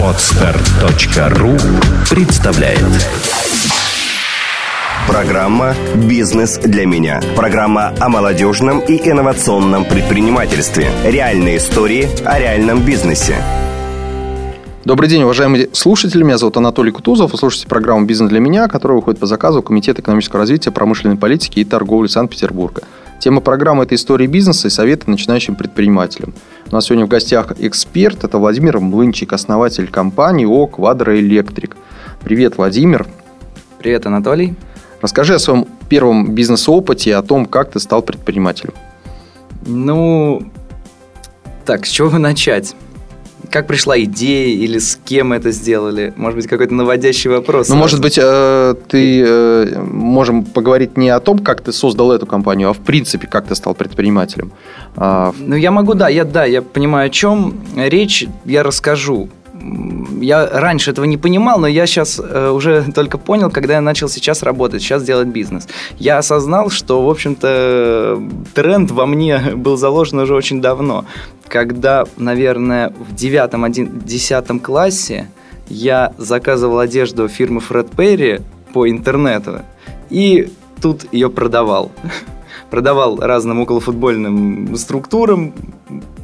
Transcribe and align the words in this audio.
Отстар.ру 0.00 1.56
представляет 2.08 2.78
Программа 5.08 5.74
«Бизнес 5.96 6.58
для 6.58 6.86
меня». 6.86 7.20
Программа 7.34 7.92
о 7.98 8.08
молодежном 8.08 8.78
и 8.78 8.96
инновационном 8.98 9.84
предпринимательстве. 9.84 10.90
Реальные 11.04 11.56
истории 11.56 12.08
о 12.24 12.38
реальном 12.38 12.84
бизнесе. 12.84 13.34
Добрый 14.84 15.08
день, 15.08 15.24
уважаемые 15.24 15.68
слушатели. 15.72 16.22
Меня 16.22 16.38
зовут 16.38 16.56
Анатолий 16.56 16.92
Кутузов. 16.92 17.32
Вы 17.32 17.38
слушаете 17.38 17.66
программу 17.66 18.06
«Бизнес 18.06 18.30
для 18.30 18.38
меня», 18.38 18.68
которая 18.68 18.96
выходит 18.96 19.18
по 19.18 19.26
заказу 19.26 19.62
Комитета 19.62 20.02
экономического 20.02 20.38
развития, 20.38 20.70
промышленной 20.70 21.16
политики 21.16 21.58
и 21.58 21.64
торговли 21.64 22.06
Санкт-Петербурга. 22.06 22.82
Тема 23.22 23.40
программы– 23.40 23.84
это 23.84 23.94
истории 23.94 24.26
бизнеса 24.26 24.66
и 24.66 24.70
советы 24.70 25.08
начинающим 25.08 25.54
предпринимателям. 25.54 26.34
У 26.68 26.74
нас 26.74 26.86
сегодня 26.86 27.06
в 27.06 27.08
гостях 27.08 27.52
эксперт. 27.60 28.24
Это 28.24 28.38
Владимир 28.38 28.80
Млынчик, 28.80 29.32
основатель 29.32 29.86
компании 29.86 30.44
ООО 30.44 30.66
«Квадроэлектрик». 30.66 31.76
Привет, 32.24 32.56
Владимир. 32.56 33.06
Привет, 33.78 34.06
Анатолий. 34.06 34.56
Расскажи 35.00 35.34
о 35.34 35.38
своем 35.38 35.68
первом 35.88 36.34
бизнес-опыте 36.34 37.10
и 37.10 37.12
о 37.12 37.22
том, 37.22 37.46
как 37.46 37.70
ты 37.70 37.78
стал 37.78 38.02
предпринимателем. 38.02 38.74
Ну, 39.66 40.42
так, 41.64 41.86
с 41.86 41.90
чего 41.90 42.18
начать? 42.18 42.74
Как 43.52 43.66
пришла 43.66 44.00
идея 44.00 44.56
или 44.56 44.78
с 44.78 44.98
кем 45.04 45.32
это 45.32 45.50
сделали? 45.52 46.12
Может 46.16 46.36
быть, 46.36 46.48
какой-то 46.48 46.74
наводящий 46.74 47.30
вопрос? 47.30 47.68
Ну, 47.68 47.76
может 47.76 48.00
быть, 48.00 48.18
э, 48.20 48.74
ты 48.88 49.22
э, 49.24 49.78
можем 49.78 50.44
поговорить 50.44 50.96
не 50.96 51.10
о 51.10 51.20
том, 51.20 51.38
как 51.38 51.60
ты 51.60 51.72
создал 51.72 52.12
эту 52.12 52.26
компанию, 52.26 52.70
а 52.70 52.72
в 52.72 52.78
принципе, 52.78 53.26
как 53.26 53.46
ты 53.46 53.54
стал 53.54 53.74
предпринимателем. 53.74 54.52
А, 54.96 55.34
ну, 55.38 55.54
я 55.54 55.70
могу, 55.70 55.94
да, 55.94 56.08
я, 56.08 56.24
да, 56.24 56.44
я 56.44 56.62
понимаю, 56.62 57.06
о 57.06 57.10
чем 57.10 57.60
речь, 57.76 58.26
я 58.46 58.62
расскажу 58.62 59.28
я 60.20 60.46
раньше 60.46 60.90
этого 60.90 61.04
не 61.04 61.16
понимал, 61.16 61.58
но 61.58 61.66
я 61.66 61.86
сейчас 61.86 62.20
э, 62.22 62.50
уже 62.50 62.84
только 62.94 63.18
понял, 63.18 63.50
когда 63.50 63.74
я 63.74 63.80
начал 63.80 64.08
сейчас 64.08 64.42
работать, 64.42 64.82
сейчас 64.82 65.02
делать 65.02 65.28
бизнес. 65.28 65.68
Я 65.98 66.18
осознал, 66.18 66.70
что, 66.70 67.04
в 67.04 67.10
общем-то, 67.10 68.22
тренд 68.54 68.90
во 68.90 69.06
мне 69.06 69.38
был 69.54 69.76
заложен 69.76 70.18
уже 70.20 70.34
очень 70.34 70.60
давно. 70.60 71.04
Когда, 71.48 72.04
наверное, 72.16 72.90
в 72.90 73.14
девятом-десятом 73.14 74.58
классе 74.60 75.28
я 75.68 76.12
заказывал 76.18 76.78
одежду 76.78 77.28
фирмы 77.28 77.60
Фред 77.60 77.90
Перри 77.90 78.40
по 78.72 78.88
интернету 78.88 79.62
и 80.10 80.50
тут 80.80 81.06
ее 81.12 81.30
продавал. 81.30 81.90
Продавал 82.72 83.18
разным 83.20 83.60
околофутбольным 83.60 84.74
структурам, 84.76 85.52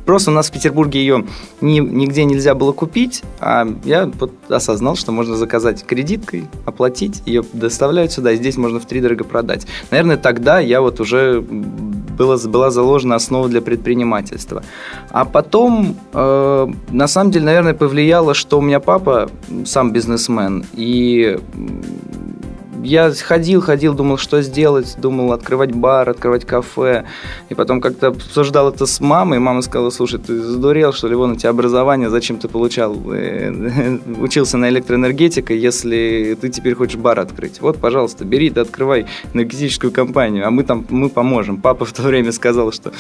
Просто 0.07 0.31
у 0.31 0.35
нас 0.35 0.49
в 0.49 0.53
Петербурге 0.53 1.01
ее 1.01 1.27
ни, 1.61 1.81
нигде 1.81 2.25
нельзя 2.25 2.55
было 2.55 2.73
купить, 2.73 3.23
а 3.41 3.69
я 3.85 4.07
вот 4.07 4.33
осознал, 4.49 4.97
что 4.97 5.13
можно 5.13 5.37
заказать 5.37 5.85
кредиткой, 5.85 6.47
оплатить, 6.65 7.23
ее 7.27 7.45
доставляют 7.53 8.11
сюда, 8.11 8.33
и 8.33 8.37
здесь 8.37 8.57
можно 8.57 8.81
в 8.81 8.87
три 8.87 9.03
дорого 9.03 9.25
продать. 9.25 9.67
Наверное, 9.91 10.17
тогда 10.17 10.61
я 10.61 10.81
вот 10.81 10.99
уже 11.01 11.43
было, 11.43 12.39
была 12.49 12.71
заложена 12.71 13.17
основа 13.17 13.51
для 13.51 13.61
предпринимательства. 13.61 14.63
А 15.11 15.27
потом, 15.27 15.95
э, 16.15 16.69
на 16.91 17.07
самом 17.07 17.31
деле, 17.31 17.45
наверное, 17.45 17.75
повлияло, 17.75 18.33
что 18.33 18.61
у 18.61 18.63
меня 18.63 18.81
папа 18.81 19.29
сам 19.67 19.93
бизнесмен, 19.93 20.65
и 20.73 21.39
я 22.83 23.13
ходил, 23.13 23.61
ходил, 23.61 23.95
думал, 23.95 24.19
что 24.19 24.43
сделать, 24.43 24.97
думал 24.99 25.33
открывать 25.33 25.73
бар, 25.73 26.09
открывать 26.09 26.45
кафе. 26.45 27.05
И 27.49 27.55
потом 27.55 27.81
как-то 27.81 28.09
обсуждал 28.09 28.71
это 28.71 28.87
с 28.87 29.01
мамой. 29.01 29.39
Мама 29.39 29.63
сказала, 29.63 29.91
слушай, 29.91 30.19
ты 30.19 30.41
задурел, 30.41 30.93
что 30.93 31.09
ли, 31.09 31.15
вон 31.15 31.33
у 31.33 31.37
тебя 31.37 31.51
образование, 31.51 32.11
зачем 32.11 32.39
ты 32.39 32.49
получал, 32.49 32.97
э, 33.13 33.99
учился 34.21 34.57
на 34.57 34.69
электроэнергетике, 34.69 35.59
если 35.59 36.37
ты 36.41 36.49
теперь 36.49 36.75
хочешь 36.75 36.97
бар 36.97 37.19
открыть. 37.21 37.61
Вот, 37.61 37.79
пожалуйста, 37.79 38.25
бери, 38.25 38.51
да 38.51 38.63
открывай 38.63 39.07
энергетическую 39.35 39.93
компанию, 39.93 40.47
а 40.47 40.51
мы 40.51 40.65
там, 40.65 40.87
мы 40.89 41.09
поможем. 41.09 41.59
Папа 41.59 41.85
в 41.85 41.93
то 41.93 42.03
время 42.03 42.33
сказал, 42.33 42.73
что 42.73 42.93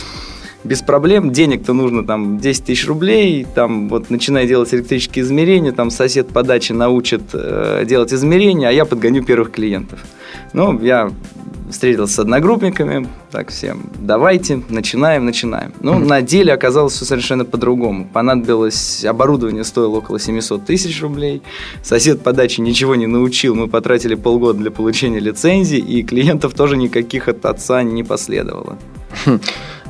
без 0.65 0.83
проблем. 0.83 1.33
Денег-то 1.33 1.73
нужно 1.73 2.05
там 2.05 2.39
10 2.39 2.65
тысяч 2.65 2.87
рублей, 2.87 3.47
там 3.55 3.89
вот 3.89 4.11
начинай 4.11 4.47
делать 4.47 4.73
электрические 4.75 5.25
измерения, 5.25 5.73
там 5.73 5.91
сосед 5.91 6.29
по 6.29 6.43
даче 6.43 6.75
научит 6.75 7.23
э, 7.33 7.85
делать 7.87 8.13
измерения, 8.13 8.69
а 8.69 8.73
я 8.73 8.85
подгоню 8.85 9.25
первых 9.25 9.53
клиентов. 9.53 10.01
Ну, 10.53 10.81
я 10.81 11.11
встретился 11.71 12.15
с 12.15 12.19
одногруппниками, 12.21 13.09
так 13.31 13.51
всем, 13.51 13.91
давайте, 13.99 14.63
начинаем, 14.69 15.25
начинаем. 15.25 15.75
Ну, 15.81 15.95
mm-hmm. 15.95 16.07
на 16.07 16.23
деле 16.23 16.53
оказалось 16.53 16.95
все 16.95 17.05
совершенно 17.05 17.45
по-другому. 17.45 18.09
Понадобилось, 18.11 19.05
оборудование 19.05 19.65
стоило 19.65 19.99
около 19.99 20.19
700 20.19 20.65
тысяч 20.65 21.03
рублей, 21.03 21.43
сосед 21.83 22.23
по 22.23 22.33
даче 22.33 22.63
ничего 22.63 22.95
не 22.95 23.07
научил, 23.07 23.55
мы 23.55 23.69
потратили 23.69 24.15
полгода 24.15 24.59
для 24.59 24.71
получения 24.71 25.21
лицензии, 25.21 25.79
и 25.79 26.03
клиентов 26.03 26.55
тоже 26.55 26.77
никаких 26.77 27.29
от 27.29 27.45
отца 27.45 27.83
не 27.83 28.03
последовало. 28.03 28.79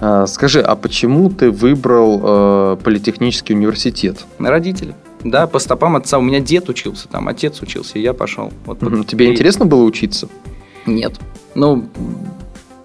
А, 0.01 0.27
скажи, 0.27 0.61
а 0.61 0.77
почему 0.77 1.31
ты 1.31 1.51
выбрал 1.51 2.21
э, 2.23 2.77
политехнический 2.83 3.55
университет? 3.55 4.25
Родители. 4.39 4.95
Да, 5.25 5.47
по 5.47 5.59
стопам 5.59 5.97
отца. 5.97 6.19
У 6.19 6.23
меня 6.23 6.41
дед 6.41 6.69
учился 6.69 7.09
там, 7.09 7.29
отец 7.29 7.61
учился, 7.61 7.99
и 7.99 8.03
я 8.03 8.13
пошел. 8.13 8.53
Вот, 8.67 8.83
угу. 8.83 9.05
Тебе 9.05 9.27
и... 9.27 9.31
интересно 9.31 9.67
было 9.67 9.83
учиться? 9.83 10.29
Нет. 10.87 11.15
Ну, 11.55 11.89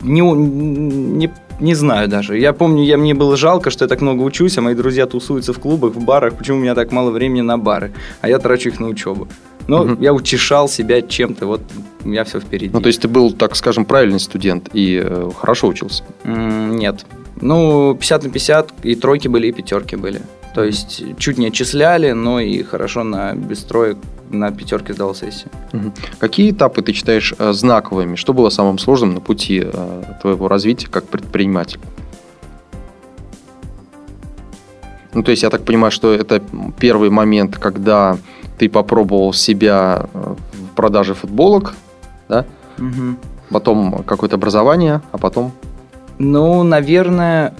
не, 0.01 0.21
не, 0.21 1.31
не 1.59 1.75
знаю 1.75 2.07
даже. 2.07 2.37
Я 2.37 2.53
помню, 2.53 2.83
я, 2.83 2.97
мне 2.97 3.13
было 3.13 3.37
жалко, 3.37 3.69
что 3.69 3.85
я 3.85 3.89
так 3.89 4.01
много 4.01 4.21
учусь, 4.23 4.57
а 4.57 4.61
мои 4.61 4.73
друзья 4.73 5.05
тусуются 5.05 5.53
в 5.53 5.59
клубах, 5.59 5.93
в 5.93 6.03
барах. 6.03 6.35
Почему 6.35 6.57
у 6.57 6.61
меня 6.61 6.73
так 6.73 6.91
мало 6.91 7.11
времени 7.11 7.41
на 7.41 7.57
бары? 7.57 7.93
А 8.21 8.29
я 8.29 8.39
трачу 8.39 8.69
их 8.69 8.79
на 8.79 8.87
учебу. 8.87 9.27
Но 9.67 9.83
угу. 9.83 10.01
я 10.01 10.13
утешал 10.13 10.67
себя 10.67 11.01
чем-то, 11.01 11.45
вот 11.45 11.61
у 12.03 12.09
меня 12.09 12.23
все 12.25 12.39
впереди. 12.39 12.71
Ну, 12.73 12.81
то 12.81 12.87
есть 12.87 13.01
ты 13.01 13.07
был, 13.07 13.31
так 13.31 13.55
скажем, 13.55 13.85
правильный 13.85 14.19
студент 14.19 14.69
и 14.73 15.01
э, 15.01 15.31
хорошо 15.39 15.67
учился? 15.67 16.03
М- 16.25 16.62
нет. 16.73 17.05
Ну, 17.41 17.95
50 17.95 18.23
на 18.23 18.29
50, 18.29 18.73
и 18.83 18.95
тройки 18.95 19.27
были, 19.27 19.47
и 19.47 19.51
пятерки 19.51 19.95
были. 19.95 20.21
То 20.53 20.63
есть 20.63 21.03
чуть 21.17 21.37
не 21.37 21.47
отчисляли, 21.47 22.11
но 22.11 22.39
и 22.39 22.61
хорошо 22.63 23.03
на 23.03 23.33
без 23.33 23.63
троек 23.63 23.97
на 24.29 24.51
пятерке 24.51 24.93
сдал 24.93 25.15
сессию. 25.15 25.49
Угу. 25.73 25.91
Какие 26.19 26.51
этапы 26.51 26.81
ты 26.81 26.93
считаешь 26.93 27.33
э, 27.37 27.53
знаковыми? 27.53 28.15
Что 28.15 28.33
было 28.33 28.49
самым 28.49 28.77
сложным 28.77 29.13
на 29.13 29.19
пути 29.19 29.61
э, 29.63 30.03
твоего 30.21 30.47
развития 30.47 30.87
как 30.89 31.05
предпринимателя? 31.05 31.81
Ну, 35.13 35.21
то 35.23 35.31
есть 35.31 35.43
я 35.43 35.49
так 35.49 35.63
понимаю, 35.63 35.91
что 35.91 36.13
это 36.13 36.41
первый 36.79 37.09
момент, 37.09 37.57
когда 37.57 38.17
ты 38.57 38.69
попробовал 38.69 39.33
себя 39.33 40.07
э, 40.13 40.35
в 40.53 40.75
продаже 40.75 41.13
футболок, 41.13 41.75
да? 42.29 42.45
Угу. 42.77 43.17
Потом 43.51 44.03
какое-то 44.03 44.35
образование, 44.35 45.01
а 45.11 45.17
потом? 45.17 45.51
Ну, 46.23 46.63
наверное, 46.63 47.53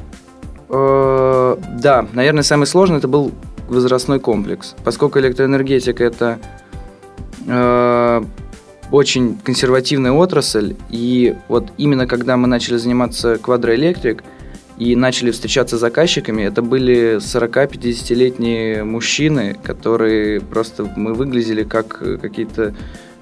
э, 0.70 1.58
да, 1.82 2.08
наверное, 2.14 2.44
самый 2.44 2.66
сложный 2.66 3.00
это 3.00 3.10
был 3.10 3.34
возрастной 3.68 4.22
комплекс, 4.22 4.74
поскольку 4.86 5.20
электроэнергетика 5.20 6.02
это 6.02 6.40
э, 7.46 8.24
очень 8.90 9.38
консервативная 9.44 10.14
отрасль, 10.14 10.76
и 10.90 11.36
вот 11.50 11.74
именно 11.78 12.08
когда 12.08 12.38
мы 12.38 12.48
начали 12.48 12.78
заниматься 12.78 13.38
квадроэлектрик, 13.38 14.24
и 14.78 14.96
начали 14.96 15.32
встречаться 15.32 15.78
с 15.78 15.82
заказчиками, 15.82 16.44
это 16.44 16.62
были 16.62 17.18
40-50-летние 17.18 18.86
мужчины, 18.86 19.56
которые 19.62 20.40
просто 20.40 20.92
мы 20.96 21.14
выглядели 21.14 21.64
как 21.64 22.00
какие-то 22.22 22.74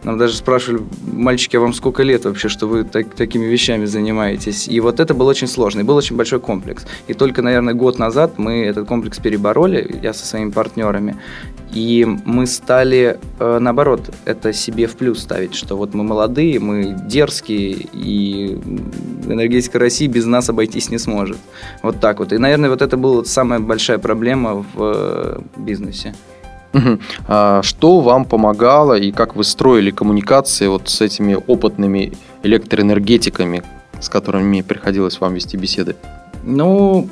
нам 0.03 0.17
даже 0.17 0.35
спрашивали, 0.35 0.83
мальчики, 1.13 1.57
а 1.57 1.59
вам 1.59 1.73
сколько 1.73 2.03
лет 2.03 2.25
вообще, 2.25 2.49
что 2.49 2.67
вы 2.67 2.83
так, 2.83 3.13
такими 3.13 3.45
вещами 3.45 3.85
занимаетесь? 3.85 4.67
И 4.67 4.79
вот 4.79 4.99
это 4.99 5.13
было 5.13 5.29
очень 5.29 5.47
сложно, 5.47 5.81
и 5.81 5.83
был 5.83 5.95
очень 5.95 6.15
большой 6.15 6.39
комплекс. 6.39 6.85
И 7.07 7.13
только, 7.13 7.41
наверное, 7.41 7.73
год 7.73 7.99
назад 7.99 8.37
мы 8.37 8.65
этот 8.65 8.87
комплекс 8.87 9.19
перебороли, 9.19 9.99
я 10.01 10.13
со 10.13 10.25
своими 10.25 10.49
партнерами, 10.49 11.17
и 11.73 12.05
мы 12.25 12.47
стали, 12.47 13.19
э, 13.39 13.59
наоборот, 13.59 14.09
это 14.25 14.53
себе 14.53 14.87
в 14.87 14.95
плюс 14.95 15.19
ставить, 15.19 15.55
что 15.55 15.77
вот 15.77 15.93
мы 15.93 16.03
молодые, 16.03 16.59
мы 16.59 16.97
дерзкие, 17.07 17.87
и 17.93 18.59
энергетика 19.27 19.79
России 19.79 20.07
без 20.07 20.25
нас 20.25 20.49
обойтись 20.49 20.89
не 20.89 20.97
сможет. 20.97 21.37
Вот 21.83 21.99
так 21.99 22.19
вот. 22.19 22.33
И, 22.33 22.37
наверное, 22.37 22.69
вот 22.69 22.81
это 22.81 22.97
была 22.97 23.23
самая 23.23 23.59
большая 23.59 23.99
проблема 23.99 24.65
в 24.73 24.77
э, 24.77 25.39
бизнесе. 25.57 26.13
А 27.27 27.61
что 27.63 27.99
вам 27.99 28.25
помогало 28.25 28.93
и 28.93 29.11
как 29.11 29.35
вы 29.35 29.43
строили 29.43 29.91
коммуникации 29.91 30.67
вот 30.67 30.89
с 30.89 31.01
этими 31.01 31.37
опытными 31.47 32.13
электроэнергетиками, 32.43 33.63
с 33.99 34.09
которыми 34.09 34.61
приходилось 34.61 35.19
вам 35.19 35.33
вести 35.33 35.57
беседы? 35.57 35.95
Ну, 36.43 37.07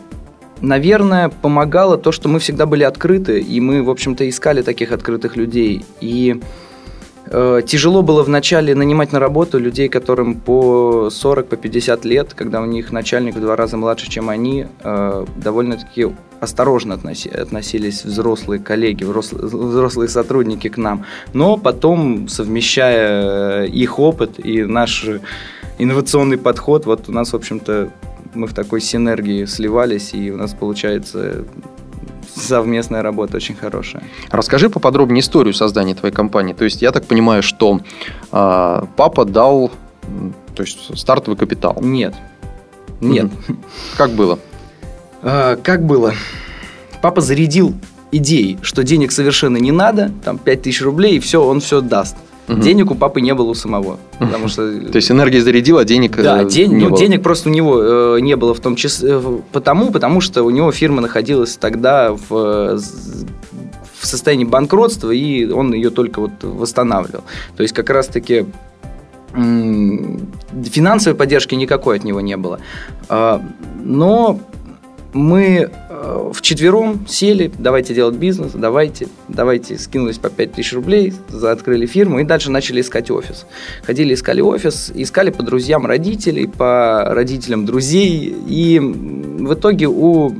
наверное, 0.61 1.29
помогало 1.29 1.97
то, 1.97 2.11
что 2.11 2.29
мы 2.29 2.39
всегда 2.39 2.65
были 2.65 2.83
открыты, 2.83 3.39
и 3.39 3.59
мы, 3.59 3.83
в 3.83 3.89
общем-то, 3.89 4.27
искали 4.27 4.61
таких 4.61 4.91
открытых 4.91 5.35
людей. 5.35 5.85
И 6.01 6.41
тяжело 7.29 8.01
было 8.01 8.23
вначале 8.23 8.73
нанимать 8.73 9.11
на 9.11 9.19
работу 9.19 9.59
людей, 9.59 9.87
которым 9.87 10.35
по 10.35 11.09
40, 11.11 11.47
по 11.47 11.57
50 11.57 12.05
лет, 12.05 12.33
когда 12.33 12.61
у 12.61 12.65
них 12.65 12.91
начальник 12.91 13.35
в 13.35 13.41
два 13.41 13.55
раза 13.55 13.77
младше, 13.77 14.09
чем 14.09 14.29
они, 14.29 14.65
э, 14.83 15.25
довольно-таки 15.37 16.07
осторожно 16.39 16.95
относились 16.95 18.03
взрослые 18.05 18.59
коллеги, 18.59 19.03
взрослые 19.03 20.09
сотрудники 20.09 20.69
к 20.69 20.77
нам. 20.77 21.05
Но 21.33 21.57
потом, 21.57 22.27
совмещая 22.29 23.65
их 23.65 23.99
опыт 23.99 24.39
и 24.43 24.63
наш 24.63 25.05
инновационный 25.77 26.37
подход, 26.37 26.85
вот 26.85 27.09
у 27.09 27.11
нас, 27.11 27.33
в 27.33 27.35
общем-то, 27.35 27.89
мы 28.33 28.47
в 28.47 28.53
такой 28.53 28.81
синергии 28.81 29.45
сливались, 29.45 30.13
и 30.13 30.31
у 30.31 30.37
нас 30.37 30.53
получается 30.53 31.45
совместная 32.35 33.01
работа 33.01 33.37
очень 33.37 33.55
хорошая. 33.55 34.03
Расскажи 34.29 34.69
поподробнее 34.69 35.21
историю 35.21 35.53
создания 35.53 35.95
твоей 35.95 36.13
компании. 36.13 36.53
То 36.53 36.63
есть 36.63 36.81
я 36.81 36.91
так 36.91 37.05
понимаю, 37.05 37.43
что 37.43 37.81
э, 38.31 38.83
папа 38.95 39.25
дал 39.25 39.71
то 40.55 40.63
есть 40.63 40.97
стартовый 40.97 41.37
капитал. 41.37 41.77
Нет. 41.81 42.13
Нет. 42.99 43.31
Как 43.97 44.11
было? 44.11 44.39
А, 45.21 45.55
как 45.55 45.85
было? 45.85 46.13
Папа 47.01 47.21
зарядил 47.21 47.73
идеей, 48.11 48.59
что 48.61 48.83
денег 48.83 49.11
совершенно 49.11 49.57
не 49.57 49.71
надо, 49.71 50.11
там 50.23 50.37
5000 50.37 50.81
рублей, 50.81 51.15
и 51.17 51.19
все, 51.19 51.41
он 51.41 51.61
все 51.61 51.79
даст. 51.79 52.17
Угу. 52.49 52.61
Денег 52.61 52.91
у 52.91 52.95
папы 52.95 53.21
не 53.21 53.33
было 53.33 53.49
у 53.49 53.53
самого. 53.53 53.99
Потому 54.17 54.47
что... 54.47 54.71
То 54.89 54.95
есть 54.95 55.11
энергия 55.11 55.41
зарядила, 55.41 55.81
а 55.81 55.85
денег 55.85 56.17
да, 56.17 56.41
э, 56.41 56.49
день, 56.49 56.73
не 56.73 56.83
ну, 56.83 56.89
было. 56.89 56.99
денег 56.99 57.21
просто 57.21 57.49
у 57.49 57.51
него 57.51 57.81
э, 57.81 58.19
не 58.21 58.35
было 58.35 58.53
в 58.53 58.59
том 58.59 58.75
числе. 58.75 59.11
Э, 59.13 59.39
потому, 59.51 59.91
потому 59.91 60.19
что 60.19 60.43
у 60.43 60.49
него 60.49 60.71
фирма 60.71 61.01
находилась 61.01 61.57
тогда 61.57 62.11
в, 62.11 62.27
в 62.27 64.05
состоянии 64.05 64.45
банкротства, 64.45 65.11
и 65.11 65.49
он 65.51 65.73
ее 65.73 65.91
только 65.91 66.21
вот 66.21 66.31
восстанавливал. 66.41 67.23
То 67.55 67.63
есть 67.63 67.75
как 67.75 67.89
раз-таки 67.91 68.45
финансовой 69.31 71.15
поддержки 71.15 71.53
никакой 71.53 71.97
от 71.97 72.03
него 72.03 72.19
не 72.19 72.35
было. 72.35 72.59
А, 73.09 73.41
но 73.83 74.39
мы 75.13 75.69
э, 75.89 76.31
в 76.33 76.41
четвером 76.41 77.05
сели, 77.07 77.51
давайте 77.57 77.95
делать 77.95 78.15
бизнес, 78.15 78.51
давайте, 78.53 79.07
давайте, 79.27 79.77
скинулись 79.77 80.17
по 80.17 80.29
5000 80.29 80.73
рублей, 80.73 81.13
открыли 81.43 81.85
фирму 81.85 82.19
и 82.19 82.23
дальше 82.23 82.51
начали 82.51 82.81
искать 82.81 83.09
офис. 83.09 83.45
Ходили, 83.83 84.13
искали 84.13 84.41
офис, 84.41 84.91
искали 84.93 85.31
по 85.31 85.43
друзьям 85.43 85.85
родителей, 85.85 86.47
по 86.47 87.05
родителям 87.13 87.65
друзей, 87.65 88.35
и 88.47 88.79
в 88.79 89.53
итоге 89.53 89.87
у 89.87 90.35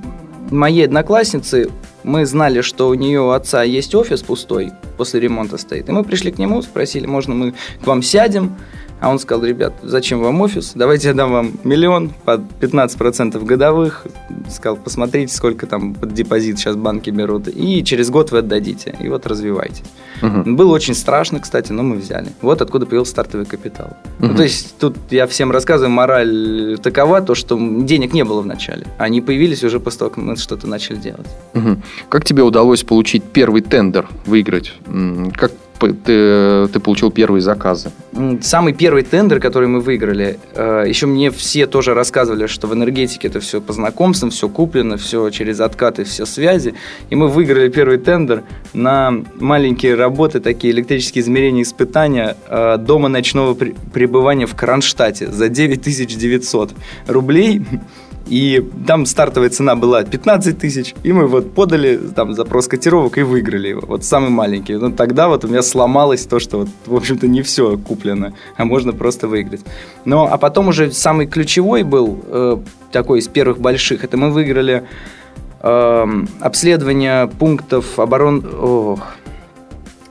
моей 0.52 0.86
одноклассницы 0.86 1.70
мы 2.04 2.26
знали, 2.26 2.62
что 2.62 2.90
у 2.90 2.94
нее 2.94 3.22
у 3.22 3.30
отца 3.30 3.64
есть 3.64 3.94
офис 3.96 4.22
пустой, 4.22 4.72
после 4.98 5.20
ремонта 5.20 5.58
стоит, 5.58 5.90
и 5.90 5.92
мы 5.92 6.04
пришли 6.04 6.32
к 6.32 6.38
нему, 6.38 6.62
спросили, 6.62 7.06
можно 7.06 7.34
мы 7.34 7.54
к 7.84 7.88
вам 7.88 8.04
сядем, 8.04 8.56
а 9.00 9.10
он 9.10 9.20
сказал, 9.20 9.46
ребят, 9.46 9.74
зачем 9.82 10.20
вам 10.22 10.42
офис? 10.42 10.74
Давайте 10.76 11.10
я 11.10 11.14
дам 11.14 11.32
вам 11.32 11.54
миллион 11.64 12.12
под 12.26 12.42
15% 12.60 13.44
годовых. 13.46 14.06
Сказал, 14.50 14.76
посмотрите, 14.76 15.34
сколько 15.34 15.68
там 15.68 15.94
под 15.94 16.14
депозит 16.14 16.60
сейчас 16.60 16.76
банки 16.76 17.10
берут. 17.10 17.48
И 17.48 17.84
через 17.84 18.10
год 18.10 18.32
вы 18.32 18.40
отдадите. 18.40 18.96
И 19.00 19.08
вот 19.08 19.26
развивайте. 19.26 19.84
Угу. 20.22 20.56
Было 20.56 20.74
очень 20.74 20.94
страшно, 20.96 21.40
кстати, 21.40 21.72
но 21.72 21.84
мы 21.84 21.98
взяли. 21.98 22.28
Вот 22.42 22.62
откуда 22.62 22.86
появился 22.86 23.12
стартовый 23.12 23.46
капитал. 23.46 23.98
Угу. 24.20 24.28
Ну, 24.28 24.36
то 24.36 24.44
есть 24.44 24.78
тут 24.78 24.96
я 25.10 25.28
всем 25.28 25.52
рассказываю, 25.52 25.92
мораль 25.92 26.78
такова, 26.82 27.22
то, 27.22 27.36
что 27.36 27.58
денег 27.60 28.14
не 28.14 28.24
было 28.24 28.42
в 28.42 28.46
начале. 28.46 28.88
Они 28.98 29.22
появились 29.22 29.64
уже 29.64 29.80
после 29.80 30.00
того, 30.00 30.12
как 30.12 30.24
мы 30.24 30.36
что-то 30.36 30.68
начали 30.68 30.98
делать. 30.98 31.28
Угу. 31.54 31.78
Как 32.10 32.26
тебе 32.26 32.44
удалось 32.44 32.84
получить 32.84 33.24
первый 33.24 33.62
тендер, 33.62 34.08
выиграть? 34.26 34.74
Как 35.36 35.52
ты, 35.80 36.68
ты 36.68 36.80
получил 36.80 37.12
первые 37.12 37.42
заказы? 37.42 37.92
Самый 38.42 38.74
первый 38.74 39.04
тендер, 39.04 39.40
который 39.40 39.68
мы 39.68 39.80
выиграли, 39.80 40.40
э, 40.54 40.86
еще 40.88 41.06
мне 41.06 41.32
все 41.32 41.68
тоже 41.68 41.94
рассказывали, 41.94 42.48
что 42.48 42.68
в 42.68 42.74
энергетике 42.74 43.28
это 43.28 43.40
все 43.40 43.62
по 43.62 43.74
знакомствам, 43.74 44.30
все 44.30 44.50
куплено, 44.50 44.98
все 44.98 45.30
через 45.30 45.60
откаты, 45.60 46.04
все 46.04 46.26
связи. 46.26 46.74
И 47.10 47.16
мы 47.16 47.28
выиграли 47.28 47.70
первый 47.70 47.98
тендер 47.98 48.44
на 48.74 49.14
маленькие 49.40 49.96
работы, 49.96 50.09
такие 50.40 50.74
электрические 50.74 51.24
измерения 51.24 51.64
испытания 51.64 52.36
э, 52.48 52.78
дома 52.78 53.10
ночного 53.10 53.54
пребывания 53.54 54.46
в 54.46 54.56
Кронштадте 54.56 55.28
за 55.28 55.50
9900 55.50 56.72
рублей. 57.08 57.66
И 58.30 58.64
там 58.86 59.08
стартовая 59.08 59.50
цена 59.50 59.76
была 59.76 60.04
15 60.04 60.58
тысяч, 60.58 60.94
и 61.04 61.12
мы 61.12 61.26
вот 61.26 61.54
подали 61.56 61.98
там 61.98 62.36
запрос 62.36 62.68
котировок 62.68 63.18
и 63.18 63.24
выиграли 63.24 63.70
его. 63.70 63.82
Вот 63.88 64.06
самый 64.06 64.30
маленький. 64.30 64.76
Но 64.76 64.92
тогда 64.92 65.28
вот 65.30 65.46
у 65.46 65.48
меня 65.48 65.64
сломалось 65.64 66.28
то, 66.28 66.40
что 66.40 66.60
вот, 66.60 66.70
в 66.86 66.96
общем-то, 66.96 67.28
не 67.28 67.42
все 67.42 67.76
куплено, 67.78 68.34
а 68.56 68.66
можно 68.66 68.94
просто 68.94 69.28
выиграть. 69.28 69.62
Но, 70.06 70.32
а 70.32 70.38
потом 70.38 70.68
уже 70.68 70.92
самый 70.92 71.26
ключевой 71.26 71.82
был, 71.82 72.24
э, 72.28 72.58
такой 72.92 73.20
из 73.20 73.28
первых 73.28 73.60
больших, 73.60 74.04
это 74.04 74.16
мы 74.16 74.30
выиграли 74.30 74.84
э, 75.62 76.08
обследование 76.40 77.28
пунктов 77.28 77.98
оборон... 77.98 78.46
Ох, 78.62 79.16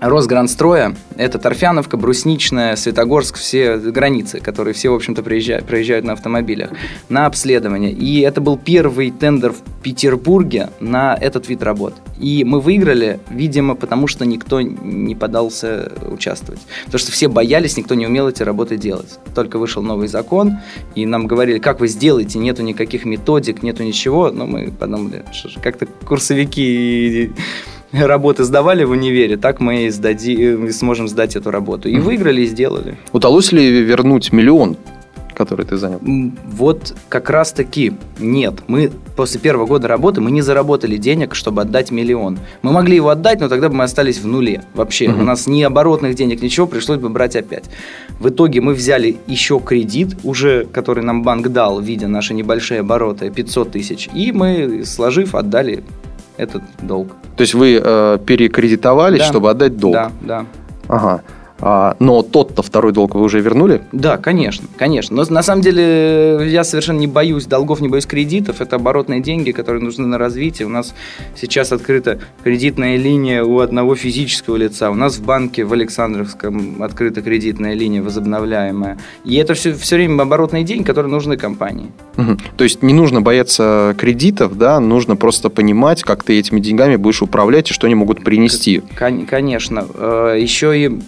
Росгранстроя. 0.00 0.94
Это 1.16 1.38
Торфяновка, 1.38 1.96
Брусничная, 1.96 2.76
Светогорск, 2.76 3.36
все 3.36 3.76
границы, 3.78 4.40
которые 4.40 4.74
все, 4.74 4.90
в 4.90 4.94
общем-то, 4.94 5.22
приезжают, 5.22 5.66
проезжают 5.66 6.04
на 6.04 6.12
автомобилях 6.12 6.70
на 7.08 7.26
обследование. 7.26 7.90
И 7.90 8.20
это 8.20 8.40
был 8.40 8.56
первый 8.56 9.10
тендер 9.10 9.52
в 9.52 9.62
Петербурге 9.82 10.70
на 10.80 11.16
этот 11.20 11.48
вид 11.48 11.62
работ. 11.62 11.94
И 12.18 12.44
мы 12.44 12.60
выиграли, 12.60 13.18
видимо, 13.30 13.74
потому 13.74 14.06
что 14.06 14.24
никто 14.24 14.60
не 14.60 15.14
подался 15.14 15.92
участвовать. 16.08 16.60
Потому 16.84 16.98
что 16.98 17.12
все 17.12 17.28
боялись, 17.28 17.76
никто 17.76 17.94
не 17.94 18.06
умел 18.06 18.28
эти 18.28 18.42
работы 18.42 18.76
делать. 18.76 19.18
Только 19.34 19.58
вышел 19.58 19.82
новый 19.82 20.08
закон, 20.08 20.58
и 20.94 21.06
нам 21.06 21.26
говорили, 21.26 21.58
как 21.58 21.80
вы 21.80 21.88
сделаете, 21.88 22.38
нету 22.38 22.62
никаких 22.62 23.04
методик, 23.04 23.62
нету 23.62 23.82
ничего. 23.82 24.30
Но 24.30 24.46
мы 24.46 24.70
подумали, 24.70 25.24
как-то 25.62 25.86
курсовики 26.06 27.32
работы 28.06 28.44
сдавали 28.44 28.84
в 28.84 28.90
универе, 28.90 29.36
так 29.36 29.60
мы 29.60 29.86
и 29.86 29.90
сдади, 29.90 30.70
сможем 30.72 31.08
сдать 31.08 31.36
эту 31.36 31.50
работу. 31.50 31.88
И 31.88 31.98
выиграли, 31.98 32.42
и 32.42 32.46
сделали. 32.46 32.96
Удалось 33.12 33.52
ли 33.52 33.82
вернуть 33.82 34.32
миллион 34.32 34.76
который 35.38 35.64
ты 35.64 35.76
занял? 35.76 36.00
Вот 36.44 36.96
как 37.08 37.30
раз 37.30 37.52
таки 37.52 37.92
нет. 38.18 38.54
Мы 38.66 38.90
после 39.16 39.40
первого 39.40 39.66
года 39.66 39.86
работы 39.86 40.20
мы 40.20 40.32
не 40.32 40.42
заработали 40.42 40.96
денег, 40.96 41.36
чтобы 41.36 41.62
отдать 41.62 41.92
миллион. 41.92 42.38
Мы 42.62 42.72
могли 42.72 42.96
его 42.96 43.10
отдать, 43.10 43.38
но 43.40 43.48
тогда 43.48 43.68
бы 43.68 43.76
мы 43.76 43.84
остались 43.84 44.18
в 44.18 44.26
нуле. 44.26 44.64
Вообще, 44.74 45.08
угу. 45.08 45.20
у 45.20 45.22
нас 45.22 45.46
ни 45.46 45.62
оборотных 45.62 46.16
денег, 46.16 46.42
ничего, 46.42 46.66
пришлось 46.66 46.98
бы 46.98 47.08
брать 47.08 47.36
опять. 47.36 47.66
В 48.18 48.30
итоге 48.30 48.60
мы 48.60 48.74
взяли 48.74 49.16
еще 49.28 49.60
кредит, 49.60 50.16
уже 50.24 50.66
который 50.72 51.04
нам 51.04 51.22
банк 51.22 51.48
дал, 51.48 51.80
видя 51.80 52.08
наши 52.08 52.34
небольшие 52.34 52.80
обороты, 52.80 53.30
500 53.30 53.70
тысяч, 53.70 54.08
и 54.12 54.32
мы, 54.32 54.82
сложив, 54.84 55.36
отдали 55.36 55.84
этот 56.38 56.62
долг. 56.82 57.08
То 57.36 57.42
есть 57.42 57.54
вы 57.54 57.80
э, 57.82 58.18
перекредитовались, 58.24 59.20
да. 59.20 59.24
чтобы 59.26 59.50
отдать 59.50 59.76
долг? 59.76 59.94
Да, 59.94 60.10
да. 60.20 60.46
Ага. 60.88 61.22
А, 61.60 61.96
но 61.98 62.22
тот-то 62.22 62.62
второй 62.62 62.92
долг 62.92 63.14
вы 63.14 63.22
уже 63.22 63.40
вернули? 63.40 63.82
Да, 63.92 64.16
конечно, 64.16 64.68
конечно. 64.76 65.16
Но 65.16 65.24
на 65.28 65.42
самом 65.42 65.62
деле 65.62 66.48
я 66.50 66.64
совершенно 66.64 66.98
не 66.98 67.06
боюсь 67.06 67.46
долгов, 67.46 67.80
не 67.80 67.88
боюсь 67.88 68.06
кредитов. 68.06 68.60
Это 68.60 68.76
оборотные 68.76 69.20
деньги, 69.20 69.50
которые 69.50 69.82
нужны 69.82 70.06
на 70.06 70.18
развитие. 70.18 70.66
У 70.66 70.70
нас 70.70 70.94
сейчас 71.36 71.72
открыта 71.72 72.20
кредитная 72.44 72.96
линия 72.96 73.42
у 73.42 73.58
одного 73.60 73.96
физического 73.96 74.56
лица. 74.56 74.90
У 74.90 74.94
нас 74.94 75.18
в 75.18 75.24
банке 75.24 75.64
в 75.64 75.72
Александровском 75.72 76.82
открыта 76.82 77.22
кредитная 77.22 77.74
линия 77.74 78.02
возобновляемая. 78.02 78.98
И 79.24 79.34
это 79.36 79.54
все, 79.54 79.74
все 79.74 79.96
время 79.96 80.22
оборотные 80.22 80.64
деньги, 80.64 80.84
которые 80.84 81.10
нужны 81.10 81.36
компании. 81.36 81.90
Угу. 82.16 82.36
То 82.56 82.64
есть 82.64 82.82
не 82.82 82.94
нужно 82.94 83.20
бояться 83.20 83.94
кредитов, 83.98 84.56
да, 84.56 84.80
нужно 84.80 85.16
просто 85.16 85.50
понимать, 85.50 86.02
как 86.02 86.22
ты 86.22 86.38
этими 86.38 86.60
деньгами 86.60 86.96
будешь 86.96 87.22
управлять 87.22 87.70
и 87.70 87.74
что 87.74 87.86
они 87.86 87.94
могут 87.94 88.22
принести. 88.22 88.82
Конечно. 88.94 89.86
Э, 89.94 90.36
Еще 90.38 90.84
и 90.84 91.00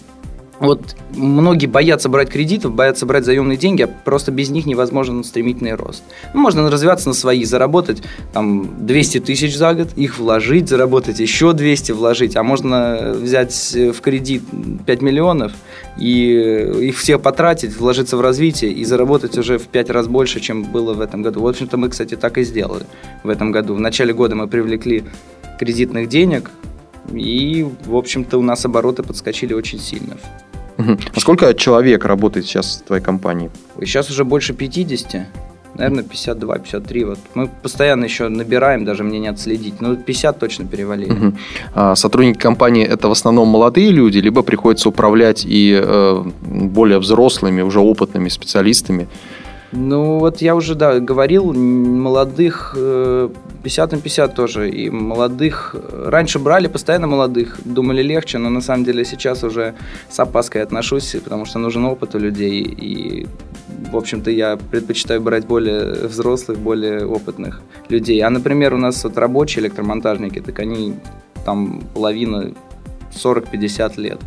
вот 0.67 0.95
многие 1.15 1.65
боятся 1.65 2.07
брать 2.07 2.29
кредитов, 2.29 2.73
боятся 2.73 3.05
брать 3.05 3.25
заемные 3.25 3.57
деньги, 3.57 3.81
а 3.81 3.87
просто 3.87 4.31
без 4.31 4.49
них 4.49 4.67
невозможен 4.67 5.23
стремительный 5.23 5.73
рост. 5.73 6.03
Ну, 6.33 6.41
можно 6.41 6.69
развиваться 6.69 7.07
на 7.07 7.15
свои, 7.15 7.43
заработать 7.43 8.03
там 8.31 8.85
200 8.85 9.21
тысяч 9.21 9.57
за 9.57 9.73
год, 9.73 9.89
их 9.95 10.19
вложить, 10.19 10.69
заработать 10.69 11.19
еще 11.19 11.53
200 11.53 11.93
вложить, 11.93 12.35
а 12.35 12.43
можно 12.43 13.13
взять 13.15 13.53
в 13.73 13.99
кредит 14.01 14.43
5 14.85 15.01
миллионов 15.01 15.51
и 15.97 16.87
их 16.89 16.97
все 16.97 17.17
потратить, 17.17 17.75
вложиться 17.75 18.15
в 18.15 18.21
развитие 18.21 18.71
и 18.71 18.85
заработать 18.85 19.37
уже 19.39 19.57
в 19.57 19.67
5 19.67 19.89
раз 19.89 20.07
больше, 20.07 20.39
чем 20.39 20.63
было 20.63 20.93
в 20.93 21.01
этом 21.01 21.23
году. 21.23 21.41
В 21.41 21.47
общем-то, 21.47 21.77
мы, 21.77 21.89
кстати, 21.89 22.15
так 22.15 22.37
и 22.37 22.43
сделали 22.43 22.85
в 23.23 23.29
этом 23.29 23.51
году. 23.51 23.73
В 23.73 23.79
начале 23.79 24.13
года 24.13 24.35
мы 24.35 24.47
привлекли 24.47 25.03
кредитных 25.59 26.07
денег, 26.07 26.51
и, 27.11 27.67
в 27.85 27.95
общем-то, 27.95 28.37
у 28.37 28.43
нас 28.43 28.63
обороты 28.63 29.01
подскочили 29.01 29.53
очень 29.53 29.79
сильно. 29.79 30.17
А 31.13 31.19
сколько 31.19 31.53
человек 31.53 32.05
работает 32.05 32.45
сейчас 32.45 32.81
в 32.83 32.87
твоей 32.87 33.03
компании? 33.03 33.49
Сейчас 33.79 34.09
уже 34.09 34.23
больше 34.23 34.53
50. 34.53 35.27
Наверное, 35.75 36.03
52-53. 36.03 37.05
Вот. 37.05 37.19
Мы 37.33 37.47
постоянно 37.47 38.03
еще 38.05 38.27
набираем, 38.27 38.83
даже 38.85 39.03
мне 39.03 39.19
не 39.19 39.29
отследить. 39.29 39.81
Но 39.81 39.95
50 39.95 40.39
точно 40.39 40.65
перевалили. 40.65 41.11
Угу. 41.11 41.33
А 41.75 41.95
сотрудники 41.95 42.37
компании 42.37 42.85
это 42.85 43.07
в 43.07 43.11
основном 43.11 43.47
молодые 43.47 43.91
люди, 43.91 44.17
либо 44.19 44.41
приходится 44.43 44.89
управлять 44.89 45.45
и 45.45 45.79
э, 45.81 46.23
более 46.41 46.99
взрослыми, 46.99 47.61
уже 47.61 47.79
опытными 47.79 48.29
специалистами? 48.29 49.07
Ну, 49.71 50.19
вот 50.19 50.41
я 50.41 50.55
уже, 50.55 50.75
да, 50.75 50.99
говорил, 50.99 51.53
молодых 51.53 52.75
50 52.75 53.91
на 53.91 53.97
50 53.99 54.35
тоже. 54.35 54.69
И 54.69 54.89
молодых... 54.89 55.75
Раньше 55.91 56.39
брали 56.39 56.67
постоянно 56.67 57.07
молодых, 57.07 57.59
думали 57.63 58.01
легче, 58.01 58.37
но 58.37 58.49
на 58.49 58.61
самом 58.61 58.83
деле 58.83 59.05
сейчас 59.05 59.43
уже 59.43 59.73
с 60.09 60.19
опаской 60.19 60.61
отношусь, 60.61 61.15
потому 61.23 61.45
что 61.45 61.59
нужен 61.59 61.85
опыт 61.85 62.15
у 62.15 62.19
людей. 62.19 62.61
И, 62.63 63.27
в 63.91 63.95
общем-то, 63.95 64.29
я 64.29 64.57
предпочитаю 64.57 65.21
брать 65.21 65.45
более 65.45 66.07
взрослых, 66.07 66.57
более 66.57 67.05
опытных 67.05 67.61
людей. 67.89 68.19
А, 68.21 68.29
например, 68.29 68.73
у 68.73 68.77
нас 68.77 69.03
вот 69.03 69.17
рабочие 69.17 69.63
электромонтажники, 69.63 70.39
так 70.39 70.59
они 70.59 70.95
там 71.45 71.81
половина 71.93 72.51
40-50 73.13 74.01
лет. 74.01 74.19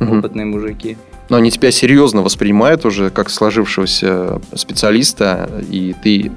Угу. 0.00 0.18
Опытные 0.18 0.46
мужики 0.46 0.96
но 1.28 1.36
они 1.36 1.50
тебя 1.50 1.70
серьезно 1.70 2.22
воспринимают 2.22 2.84
уже 2.84 3.10
как 3.10 3.30
сложившегося 3.30 4.40
специалиста, 4.54 5.50
и 5.70 5.94
ты, 6.02 6.32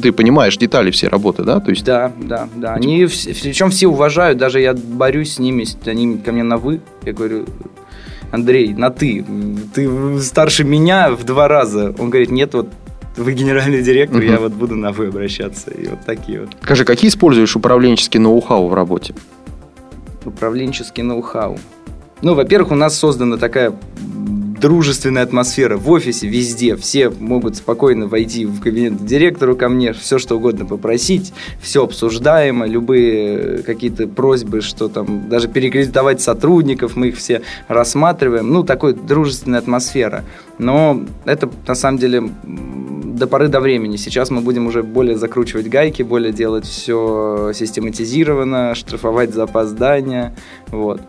ты 0.00 0.12
понимаешь 0.12 0.56
детали 0.56 0.90
всей 0.90 1.08
работы, 1.08 1.44
да? 1.44 1.60
То 1.60 1.70
есть... 1.70 1.84
Да, 1.84 2.12
да, 2.20 2.48
да. 2.56 2.74
Они, 2.74 3.06
причем 3.06 3.70
все 3.70 3.86
уважают, 3.86 4.38
даже 4.38 4.60
я 4.60 4.74
борюсь 4.74 5.34
с 5.34 5.38
ними, 5.38 5.64
они 5.88 6.18
ко 6.18 6.32
мне 6.32 6.42
на 6.42 6.56
«вы», 6.56 6.80
я 7.04 7.12
говорю, 7.12 7.46
Андрей, 8.32 8.74
на 8.74 8.90
«ты», 8.90 9.24
ты 9.74 10.20
старше 10.20 10.64
меня 10.64 11.10
в 11.10 11.24
два 11.24 11.48
раза. 11.48 11.94
Он 11.98 12.10
говорит, 12.10 12.30
нет, 12.30 12.54
вот 12.54 12.68
вы 13.16 13.34
генеральный 13.34 13.82
директор, 13.82 14.18
угу. 14.18 14.26
я 14.26 14.38
вот 14.38 14.52
буду 14.52 14.74
на 14.74 14.90
«вы» 14.90 15.08
обращаться. 15.08 15.70
И 15.70 15.86
вот 15.86 16.00
такие 16.04 16.40
вот. 16.40 16.50
Скажи, 16.62 16.84
какие 16.84 17.10
используешь 17.10 17.54
управленческие 17.54 18.20
ноу-хау 18.20 18.68
в 18.68 18.74
работе? 18.74 19.14
Управленческий 20.24 21.02
ноу-хау. 21.02 21.58
Ну, 22.22 22.34
во-первых, 22.34 22.70
у 22.70 22.76
нас 22.76 22.96
создана 22.96 23.36
такая 23.36 23.72
дружественная 24.62 25.24
атмосфера 25.24 25.76
в 25.76 25.90
офисе, 25.90 26.28
везде. 26.28 26.76
Все 26.76 27.10
могут 27.10 27.56
спокойно 27.56 28.06
войти 28.06 28.46
в 28.46 28.60
кабинет 28.60 29.04
директору 29.04 29.56
ко 29.56 29.68
мне, 29.68 29.92
все 29.92 30.18
что 30.18 30.36
угодно 30.36 30.64
попросить, 30.64 31.34
все 31.60 31.82
обсуждаемо, 31.82 32.66
любые 32.66 33.64
какие-то 33.64 34.06
просьбы, 34.06 34.60
что 34.60 34.88
там, 34.88 35.28
даже 35.28 35.48
перекредитовать 35.48 36.20
сотрудников, 36.20 36.94
мы 36.94 37.08
их 37.08 37.16
все 37.16 37.42
рассматриваем. 37.66 38.50
Ну, 38.50 38.62
такой 38.62 38.94
дружественная 38.94 39.58
атмосфера. 39.58 40.24
Но 40.58 41.02
это, 41.24 41.50
на 41.66 41.74
самом 41.74 41.98
деле, 41.98 42.22
до 42.44 43.26
поры 43.26 43.48
до 43.48 43.60
времени. 43.60 43.96
Сейчас 43.96 44.30
мы 44.30 44.42
будем 44.42 44.68
уже 44.68 44.84
более 44.84 45.16
закручивать 45.18 45.68
гайки, 45.68 46.04
более 46.04 46.32
делать 46.32 46.66
все 46.66 47.50
систематизированно, 47.52 48.76
штрафовать 48.76 49.34
за 49.34 49.42
опоздание. 49.42 50.36
Вот. 50.68 51.00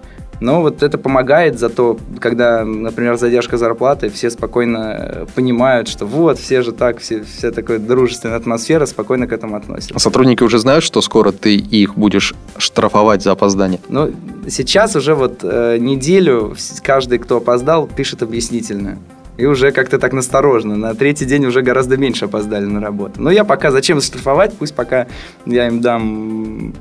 Но 0.44 0.62
вот 0.62 0.84
это 0.84 0.98
помогает, 0.98 1.58
зато 1.58 1.98
когда, 2.20 2.66
например, 2.66 3.16
задержка 3.16 3.58
зарплаты, 3.58 4.10
все 4.10 4.30
спокойно 4.30 4.98
э, 5.00 5.26
понимают, 5.36 5.88
что 5.88 6.06
вот, 6.06 6.38
все 6.38 6.62
же 6.62 6.74
так, 6.74 7.00
все, 7.00 7.24
все 7.24 7.52
такая 7.52 7.80
дружественная 7.80 8.36
атмосфера, 8.36 8.86
спокойно 8.86 9.26
к 9.26 9.32
этому 9.32 9.56
относятся. 9.56 9.94
А 9.96 10.00
сотрудники 10.00 10.44
уже 10.44 10.60
знают, 10.60 10.84
что 10.84 11.00
скоро 11.00 11.32
ты 11.32 11.56
их 11.56 11.96
будешь 11.96 12.34
штрафовать 12.58 13.24
за 13.24 13.32
опоздание? 13.32 13.80
Ну, 13.88 14.12
сейчас 14.50 14.98
уже 14.98 15.16
вот 15.16 15.40
э, 15.44 15.78
неделю 15.80 16.58
каждый, 16.82 17.20
кто 17.20 17.38
опоздал, 17.38 17.88
пишет 17.88 18.22
объяснительное. 18.22 18.98
И 19.38 19.46
уже 19.46 19.72
как-то 19.72 19.98
так 19.98 20.12
насторожно. 20.12 20.76
На 20.76 20.94
третий 20.94 21.24
день 21.24 21.46
уже 21.46 21.62
гораздо 21.62 21.96
меньше 21.96 22.26
опоздали 22.26 22.66
на 22.66 22.82
работу. 22.82 23.22
Но 23.22 23.32
я 23.32 23.46
пока, 23.46 23.72
зачем 23.72 24.02
штрафовать, 24.02 24.54
пусть 24.58 24.76
пока 24.76 25.08
я 25.46 25.68
им 25.68 25.80
дам 25.80 26.74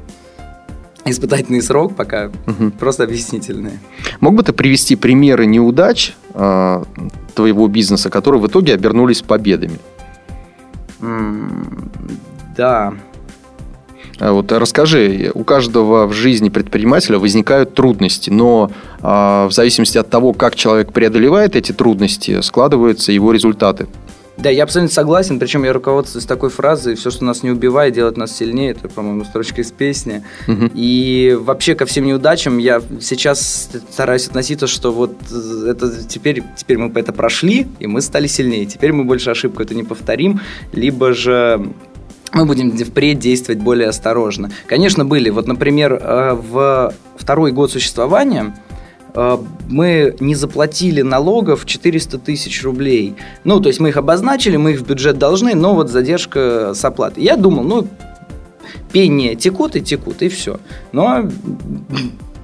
испытательный 1.04 1.62
срок 1.62 1.96
пока 1.96 2.30
угу. 2.46 2.70
просто 2.78 3.04
объяснительные. 3.04 3.80
Мог 4.20 4.34
бы 4.34 4.42
ты 4.42 4.52
привести 4.52 4.96
примеры 4.96 5.46
неудач 5.46 6.14
э, 6.34 6.84
твоего 7.34 7.68
бизнеса, 7.68 8.10
которые 8.10 8.40
в 8.40 8.46
итоге 8.46 8.74
обернулись 8.74 9.22
победами? 9.22 9.78
Mm, 11.00 11.90
да. 12.56 12.94
А 14.18 14.32
вот 14.32 14.52
расскажи, 14.52 15.32
у 15.34 15.42
каждого 15.42 16.06
в 16.06 16.12
жизни 16.12 16.48
предпринимателя 16.48 17.18
возникают 17.18 17.74
трудности, 17.74 18.30
но 18.30 18.70
э, 19.00 19.02
в 19.02 19.50
зависимости 19.50 19.98
от 19.98 20.10
того, 20.10 20.32
как 20.32 20.54
человек 20.54 20.92
преодолевает 20.92 21.56
эти 21.56 21.72
трудности, 21.72 22.40
складываются 22.42 23.10
его 23.10 23.32
результаты. 23.32 23.88
Да, 24.38 24.48
я 24.50 24.64
абсолютно 24.64 24.92
согласен, 24.92 25.38
причем 25.38 25.64
я 25.64 25.72
руководствуюсь 25.72 26.26
такой 26.26 26.50
фразой 26.50 26.94
«все, 26.94 27.10
что 27.10 27.24
нас 27.24 27.42
не 27.42 27.50
убивает, 27.50 27.94
делает 27.94 28.16
нас 28.16 28.36
сильнее», 28.36 28.72
это, 28.72 28.88
по-моему, 28.88 29.24
строчка 29.24 29.60
из 29.60 29.70
песни. 29.70 30.24
Угу. 30.48 30.70
И 30.74 31.36
вообще 31.38 31.74
ко 31.74 31.84
всем 31.84 32.06
неудачам 32.06 32.58
я 32.58 32.80
сейчас 33.00 33.70
стараюсь 33.90 34.26
относиться, 34.26 34.66
что 34.66 34.92
вот 34.92 35.16
это 35.66 36.04
теперь, 36.04 36.42
теперь 36.56 36.78
мы 36.78 36.90
это 36.98 37.12
прошли, 37.12 37.66
и 37.78 37.86
мы 37.86 38.00
стали 38.00 38.26
сильнее. 38.26 38.64
Теперь 38.66 38.92
мы 38.92 39.04
больше 39.04 39.30
ошибку 39.30 39.62
это 39.62 39.74
не 39.74 39.84
повторим, 39.84 40.40
либо 40.72 41.12
же 41.12 41.72
мы 42.32 42.46
будем 42.46 42.76
впредь 42.76 43.18
действовать 43.18 43.60
более 43.60 43.88
осторожно. 43.88 44.50
Конечно, 44.66 45.04
были. 45.04 45.28
Вот, 45.28 45.46
например, 45.46 45.92
э, 45.92 46.32
в 46.32 46.94
второй 47.16 47.52
год 47.52 47.70
существования– 47.70 48.56
Э, 48.71 48.71
мы 49.14 50.16
не 50.20 50.34
заплатили 50.34 51.02
налогов 51.02 51.66
400 51.66 52.18
тысяч 52.18 52.62
рублей. 52.62 53.14
Ну, 53.44 53.60
то 53.60 53.68
есть 53.68 53.80
мы 53.80 53.90
их 53.90 53.96
обозначили, 53.96 54.56
мы 54.56 54.72
их 54.72 54.80
в 54.80 54.86
бюджет 54.86 55.18
должны, 55.18 55.54
но 55.54 55.74
вот 55.74 55.90
задержка 55.90 56.72
с 56.74 56.84
оплатой. 56.84 57.22
Я 57.22 57.36
думал, 57.36 57.64
ну, 57.64 57.88
пение 58.92 59.34
текут 59.34 59.76
и 59.76 59.80
текут, 59.80 60.22
и 60.22 60.28
все. 60.28 60.58
Но 60.92 61.28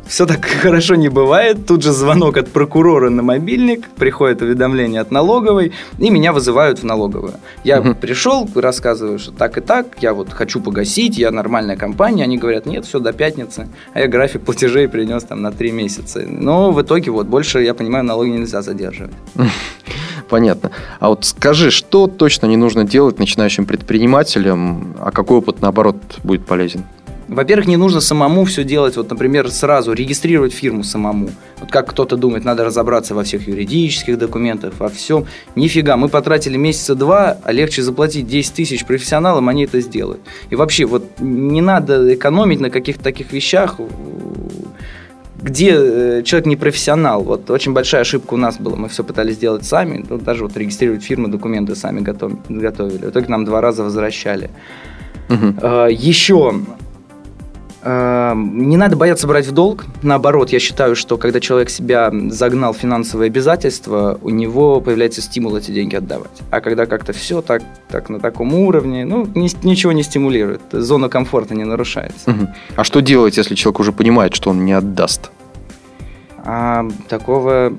все 0.09 0.27
так 0.27 0.45
хорошо 0.63 0.97
не 0.97 1.09
бывает. 1.09 1.67
Тут 1.67 1.83
же 1.83 1.93
звонок 1.93 2.37
от 2.37 2.49
прокурора 2.49 3.11
на 3.11 3.23
мобильник, 3.23 3.89
приходит 3.91 4.43
уведомление 4.43 5.01
от 5.01 5.11
налоговой, 5.11 5.73
и 5.99 6.11
меня 6.11 6.33
вызывают 6.33 6.81
в 6.81 6.85
налоговую. 6.85 7.35
Я 7.63 7.81
угу. 7.81 7.95
пришел, 7.95 8.49
рассказываю, 8.55 9.19
что 9.19 9.33
так 9.33 9.59
и 9.59 9.61
так, 9.61 9.87
я 10.01 10.15
вот 10.15 10.33
хочу 10.33 10.61
погасить, 10.61 11.19
я 11.19 11.31
нормальная 11.31 11.77
компания. 11.77 12.25
Они 12.25 12.39
говорят, 12.39 12.67
нет, 12.67 12.87
все 12.87 12.99
до 12.99 13.13
пятницы. 13.13 13.69
А 13.93 14.01
я 14.01 14.09
график 14.09 14.43
платежей 14.43 14.89
принес 14.89 15.25
там 15.25 15.43
на 15.43 15.53
три 15.53 15.71
месяца. 15.71 16.25
Но 16.27 16.73
в 16.73 16.83
итоге 16.83 17.11
вот 17.11 17.27
больше, 17.27 17.63
я 17.63 17.75
понимаю, 17.75 18.05
налоги 18.05 18.31
нельзя 18.31 18.63
задерживать. 18.63 19.13
Понятно. 20.29 20.71
А 21.01 21.09
вот 21.09 21.25
скажи, 21.25 21.71
что 21.71 22.07
точно 22.07 22.47
не 22.47 22.57
нужно 22.57 22.85
делать 22.85 23.19
начинающим 23.19 23.67
предпринимателям, 23.67 24.95
а 25.01 25.11
какой 25.11 25.39
опыт, 25.39 25.61
наоборот, 25.61 25.97
будет 26.23 26.47
полезен? 26.47 26.85
Во-первых, 27.29 27.69
не 27.69 27.77
нужно 27.77 28.01
самому 28.01 28.45
все 28.47 28.65
делать, 28.65 28.97
вот, 28.97 29.11
например, 29.11 29.51
сразу 29.51 29.93
регистрировать 29.93 30.55
фирму 30.55 30.83
самому. 30.83 31.29
Вот 31.61 31.71
как 31.71 31.91
кто-то 31.91 32.17
думает, 32.17 32.45
надо 32.45 32.65
разобраться 32.65 33.15
во 33.15 33.23
всех 33.23 33.47
юридических 33.47 34.17
документах, 34.17 34.73
во 34.79 34.89
всем. 34.89 35.27
Нифига, 35.55 35.99
мы 35.99 36.09
потратили 36.09 36.57
месяца 36.57 36.95
два, 36.95 37.37
а 37.45 37.53
легче 37.53 37.83
заплатить 37.83 38.27
10 38.27 38.55
тысяч 38.55 38.85
профессионалам, 38.85 39.49
они 39.51 39.65
это 39.65 39.81
сделают. 39.81 40.21
И 40.49 40.57
вообще, 40.57 40.87
вот 40.87 41.05
не 41.21 41.61
надо 41.61 42.15
экономить 42.15 42.61
на 42.61 42.71
каких-то 42.71 43.05
таких 43.05 43.31
вещах, 43.31 43.77
где 45.43 45.75
э, 45.77 46.23
человек 46.25 46.47
не 46.47 46.57
профессионал. 46.57 47.23
Вот 47.23 47.51
очень 47.51 47.73
большая 47.73 48.01
ошибка 48.01 48.35
у 48.35 48.39
нас 48.39 48.57
была. 48.59 48.77
Мы 48.77 48.89
все 48.89 49.05
пытались 49.05 49.35
сделать 49.35 49.65
сами. 49.65 50.05
Ну, 50.09 50.19
даже 50.19 50.45
вот 50.45 50.57
регистрировать 50.57 51.05
фирмы, 51.05 51.29
документы 51.29 51.77
сами 51.77 52.01
готов, 52.01 52.33
готовили. 52.49 53.07
В 53.07 53.11
итоге 53.11 53.29
нам 53.29 53.45
два 53.45 53.61
раза 53.61 53.85
возвращали. 53.85 54.51
Угу. 55.29 55.67
Еще 55.91 56.55
Эм, 56.55 56.67
не 58.35 58.77
надо 58.77 58.97
бояться 58.97 59.27
брать 59.27 59.47
в 59.47 59.53
долг. 59.53 59.87
Наоборот, 60.03 60.51
я 60.51 60.59
считаю, 60.59 60.97
что 60.97 61.17
когда 61.17 61.41
человек 61.41 61.71
себя 61.71 62.11
загнал 62.31 62.73
в 62.73 62.79
финансовые 62.79 63.29
обязательства, 63.29 64.19
у 64.23 64.31
него 64.31 64.81
появляется 64.81 65.23
стимул 65.23 65.57
эти 65.57 65.71
деньги 65.71 65.95
отдавать. 65.97 66.31
А 66.51 66.61
когда 66.61 66.87
как-то 66.87 67.13
все 67.13 67.41
так, 67.41 67.63
так 67.89 68.09
на 68.09 68.21
таком 68.21 68.55
уровне, 68.55 69.05
ну, 69.05 69.27
ни, 69.35 69.49
ничего 69.67 69.93
не 69.93 70.03
стимулирует. 70.03 70.61
Зона 70.73 71.09
комфорта 71.09 71.55
не 71.55 71.65
нарушается. 71.65 72.31
Угу. 72.31 72.49
А 72.77 72.85
что 72.85 73.01
делать, 73.01 73.37
если 73.37 73.55
человек 73.55 73.81
уже 73.81 73.93
понимает, 73.93 74.35
что 74.35 74.51
он 74.51 74.65
не 74.65 74.73
отдаст? 74.73 75.31
А, 76.45 76.87
такого 77.09 77.75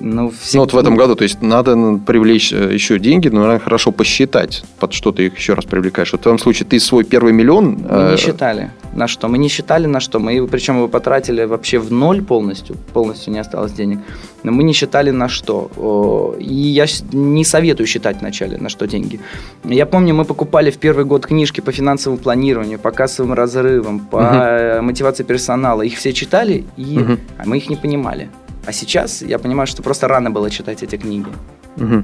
ну, 0.00 0.30
всегда... 0.30 0.58
ну, 0.58 0.60
вот 0.60 0.72
в 0.72 0.78
этом 0.78 0.96
году, 0.96 1.14
то 1.14 1.24
есть 1.24 1.42
надо 1.42 2.00
привлечь 2.06 2.52
э, 2.52 2.72
еще 2.72 2.98
деньги, 2.98 3.28
но 3.28 3.46
надо 3.46 3.60
хорошо 3.60 3.92
посчитать, 3.92 4.64
под 4.78 4.92
что 4.92 5.12
ты 5.12 5.26
их 5.26 5.36
еще 5.36 5.54
раз 5.54 5.64
привлекаешь. 5.64 6.12
Вот 6.12 6.20
в 6.20 6.22
твоем 6.22 6.38
случае 6.38 6.66
ты 6.66 6.80
свой 6.80 7.04
первый 7.04 7.32
миллион... 7.32 7.66
Мы 7.66 8.08
не 8.08 8.14
э, 8.14 8.16
считали 8.16 8.70
на 8.92 9.06
что. 9.06 9.28
Мы 9.28 9.38
не 9.38 9.48
считали 9.48 9.86
на 9.86 10.00
что. 10.00 10.18
Мы, 10.18 10.46
причем 10.46 10.76
его 10.76 10.88
потратили 10.88 11.44
вообще 11.44 11.78
в 11.78 11.92
ноль 11.92 12.22
полностью, 12.22 12.76
полностью 12.92 13.32
не 13.32 13.38
осталось 13.38 13.72
денег. 13.72 13.98
Но 14.42 14.52
мы 14.52 14.62
не 14.62 14.72
считали 14.72 15.10
на 15.10 15.28
что. 15.28 16.34
И 16.38 16.54
я 16.54 16.86
не 17.12 17.44
советую 17.44 17.86
считать 17.86 18.20
вначале, 18.20 18.56
на 18.56 18.68
что 18.68 18.86
деньги. 18.86 19.20
Я 19.64 19.86
помню, 19.86 20.14
мы 20.14 20.24
покупали 20.24 20.70
в 20.70 20.78
первый 20.78 21.04
год 21.04 21.26
книжки 21.26 21.60
по 21.60 21.72
финансовому 21.72 22.18
планированию, 22.18 22.78
по 22.78 22.90
кассовым 22.90 23.34
разрывам, 23.34 24.00
по 24.00 24.16
угу. 24.16 24.82
мотивации 24.82 25.24
персонала. 25.24 25.82
Их 25.82 25.96
все 25.96 26.12
читали, 26.12 26.64
и 26.76 26.98
угу. 26.98 27.18
мы 27.44 27.58
их 27.58 27.68
не 27.68 27.76
понимали. 27.76 28.30
А 28.66 28.72
сейчас 28.72 29.22
я 29.22 29.38
понимаю, 29.38 29.66
что 29.66 29.82
просто 29.82 30.08
рано 30.08 30.30
было 30.30 30.50
читать 30.50 30.82
эти 30.82 30.96
книги. 30.96 31.26
Угу. 31.76 32.02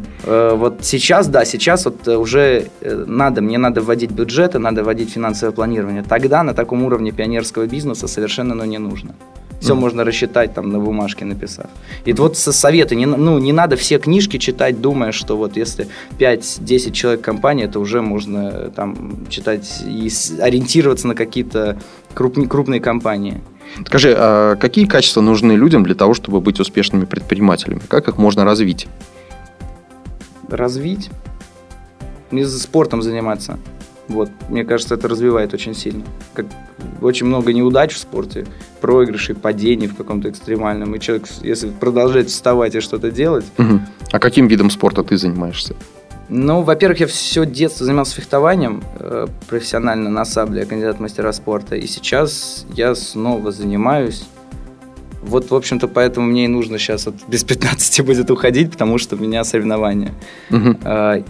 Вот 0.56 0.78
сейчас, 0.82 1.28
да, 1.28 1.44
сейчас 1.44 1.84
вот 1.84 2.08
уже 2.08 2.68
надо, 2.80 3.42
мне 3.42 3.58
надо 3.58 3.82
вводить 3.82 4.10
бюджеты, 4.10 4.58
надо 4.58 4.82
вводить 4.82 5.10
финансовое 5.10 5.52
планирование. 5.52 6.02
Тогда 6.02 6.42
на 6.42 6.54
таком 6.54 6.84
уровне 6.84 7.12
пионерского 7.12 7.66
бизнеса 7.66 8.08
совершенно 8.08 8.54
ну, 8.54 8.64
не 8.64 8.78
нужно. 8.78 9.14
Все 9.60 9.72
mm. 9.72 9.76
можно 9.76 10.04
рассчитать 10.04 10.54
там 10.54 10.70
на 10.70 10.78
бумажке 10.78 11.24
написав. 11.24 11.66
И 12.04 12.12
вот 12.12 12.36
со 12.36 12.52
советы, 12.52 12.94
не, 12.94 13.06
ну, 13.06 13.38
не 13.38 13.52
надо 13.52 13.76
все 13.76 13.98
книжки 13.98 14.38
читать, 14.38 14.80
думая, 14.80 15.12
что 15.12 15.36
вот 15.36 15.56
если 15.56 15.88
5-10 16.18 16.92
человек 16.92 17.22
компании, 17.22 17.64
это 17.64 17.80
уже 17.80 18.02
можно 18.02 18.70
там 18.70 19.26
читать 19.28 19.82
и 19.86 20.10
ориентироваться 20.40 21.08
на 21.08 21.14
какие-то 21.14 21.78
крупные, 22.14 22.48
крупные 22.48 22.80
компании. 22.80 23.40
Скажи, 23.86 24.14
а 24.16 24.56
какие 24.56 24.86
качества 24.86 25.20
нужны 25.20 25.52
людям 25.52 25.84
для 25.84 25.94
того, 25.94 26.14
чтобы 26.14 26.40
быть 26.40 26.60
успешными 26.60 27.04
предпринимателями? 27.04 27.80
Как 27.88 28.08
их 28.08 28.18
можно 28.18 28.44
развить? 28.44 28.86
Развить? 30.48 31.10
Не 32.30 32.44
спортом 32.44 33.02
заниматься. 33.02 33.58
Вот, 34.08 34.30
мне 34.48 34.64
кажется, 34.64 34.94
это 34.94 35.08
развивает 35.08 35.52
очень 35.52 35.74
сильно. 35.74 36.04
Как 36.32 36.46
очень 37.00 37.26
много 37.26 37.52
неудач 37.52 37.92
в 37.92 37.98
спорте, 37.98 38.46
проигрышей, 38.80 39.34
падений 39.34 39.88
в 39.88 39.96
каком-то 39.96 40.30
экстремальном. 40.30 40.94
И 40.94 41.00
человек, 41.00 41.26
если 41.42 41.70
продолжает 41.70 42.28
вставать 42.28 42.74
и 42.74 42.80
что-то 42.80 43.10
делать... 43.10 43.44
Угу. 43.58 43.80
А 44.12 44.18
каким 44.18 44.46
видом 44.46 44.70
спорта 44.70 45.02
ты 45.02 45.16
занимаешься? 45.16 45.74
Ну, 46.28 46.62
во-первых, 46.62 47.00
я 47.00 47.06
все 47.06 47.46
детство 47.46 47.86
занимался 47.86 48.16
фехтованием 48.16 48.82
э, 48.98 49.26
профессионально 49.48 50.10
на 50.10 50.24
сабле, 50.24 50.60
я 50.60 50.66
кандидат 50.66 50.96
в 50.96 51.00
мастера 51.00 51.32
спорта. 51.32 51.76
И 51.76 51.86
сейчас 51.86 52.66
я 52.74 52.94
снова 52.94 53.52
занимаюсь 53.52 54.26
вот, 55.26 55.50
в 55.50 55.54
общем-то, 55.54 55.88
поэтому 55.88 56.26
мне 56.26 56.44
и 56.44 56.48
нужно 56.48 56.78
сейчас 56.78 57.06
вот 57.06 57.16
без 57.26 57.42
15 57.42 58.04
будет 58.06 58.30
уходить, 58.30 58.70
потому 58.70 58.96
что 58.98 59.16
у 59.16 59.18
меня 59.18 59.42
соревнования. 59.42 60.14
Угу. 60.50 60.76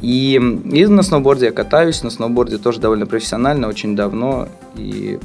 И, 0.03 0.35
и 0.35 0.87
на 0.87 1.03
сноуборде 1.03 1.47
я 1.47 1.53
катаюсь, 1.53 2.03
на 2.03 2.11
сноуборде 2.11 2.59
тоже 2.59 2.79
довольно 2.79 3.07
профессионально, 3.07 3.69
очень 3.69 3.97
давно. 3.97 4.49
И 4.77 5.19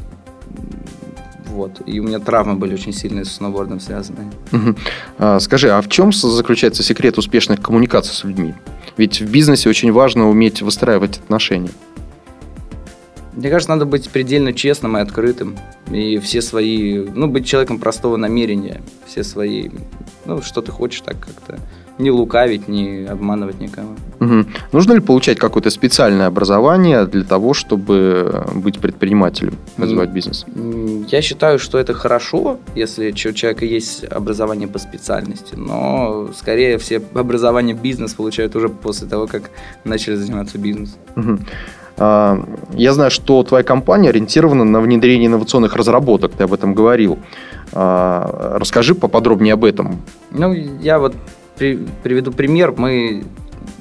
вот. 1.47 1.81
И 1.85 1.99
у 1.99 2.03
меня 2.03 2.19
травмы 2.19 2.55
были 2.55 2.73
очень 2.73 2.93
сильные 2.93 3.25
с 3.25 3.31
сноубордом 3.33 3.81
связанные. 3.81 4.31
Угу. 4.53 4.75
А, 5.19 5.39
скажи, 5.41 5.69
а 5.69 5.81
в 5.81 5.89
чем 5.89 6.13
заключается 6.13 6.81
секрет 6.81 7.17
успешных 7.17 7.61
коммуникаций 7.61 8.13
с 8.13 8.23
людьми? 8.23 8.53
Ведь 9.01 9.19
в 9.19 9.31
бизнесе 9.31 9.67
очень 9.67 9.91
важно 9.91 10.29
уметь 10.29 10.61
выстраивать 10.61 11.17
отношения. 11.17 11.71
Мне 13.33 13.49
кажется, 13.49 13.71
надо 13.71 13.87
быть 13.87 14.07
предельно 14.11 14.53
честным 14.53 14.95
и 14.95 15.01
открытым. 15.01 15.57
И 15.91 16.19
все 16.19 16.39
свои, 16.39 16.99
ну, 16.99 17.25
быть 17.25 17.47
человеком 17.47 17.79
простого 17.79 18.15
намерения. 18.15 18.79
Все 19.07 19.23
свои, 19.23 19.71
ну, 20.25 20.43
что 20.43 20.61
ты 20.61 20.71
хочешь, 20.71 21.01
так 21.01 21.19
как-то 21.19 21.59
не 21.97 22.11
лукавить, 22.11 22.67
не 22.67 23.05
обманывать 23.05 23.59
никого. 23.59 23.89
Угу. 24.19 24.45
Нужно 24.71 24.93
ли 24.93 24.99
получать 24.99 25.39
какое-то 25.39 25.69
специальное 25.69 26.27
образование 26.27 27.05
для 27.05 27.23
того, 27.23 27.53
чтобы 27.53 28.45
быть 28.55 28.79
предпринимателем, 28.79 29.55
развивать 29.77 30.09
бизнес? 30.09 30.45
Я 31.07 31.21
считаю, 31.21 31.59
что 31.59 31.77
это 31.77 31.93
хорошо, 31.93 32.57
если 32.75 33.11
у 33.11 33.33
человека 33.33 33.65
есть 33.65 34.03
образование 34.03 34.67
по 34.67 34.79
специальности, 34.79 35.55
но 35.55 36.29
скорее 36.35 36.77
все 36.77 37.01
образование 37.13 37.75
бизнес 37.75 38.13
получают 38.13 38.55
уже 38.55 38.69
после 38.69 39.07
того, 39.07 39.27
как 39.27 39.51
начали 39.83 40.15
заниматься 40.15 40.57
бизнесом. 40.57 40.99
Угу. 41.15 41.39
Я 41.97 42.93
знаю, 42.93 43.11
что 43.11 43.43
твоя 43.43 43.63
компания 43.63 44.09
ориентирована 44.09 44.63
на 44.63 44.79
внедрение 44.79 45.27
инновационных 45.27 45.75
разработок, 45.75 46.31
ты 46.31 46.45
об 46.45 46.53
этом 46.53 46.73
говорил. 46.73 47.19
А, 47.73 48.57
расскажи 48.57 48.95
поподробнее 48.95 49.53
об 49.53 49.63
этом. 49.63 50.01
Ну, 50.31 50.51
я 50.53 50.97
вот 50.99 51.15
приведу 51.57 52.31
пример. 52.31 52.73
Мы 52.77 53.23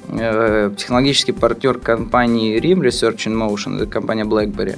э, 0.09 0.71
технологический 0.77 1.31
партнер 1.31 1.79
компании 1.79 2.59
RIM 2.59 2.81
Research 2.81 3.27
in 3.27 3.35
Motion, 3.35 3.77
это 3.77 3.87
компания 3.87 4.23
BlackBerry. 4.23 4.77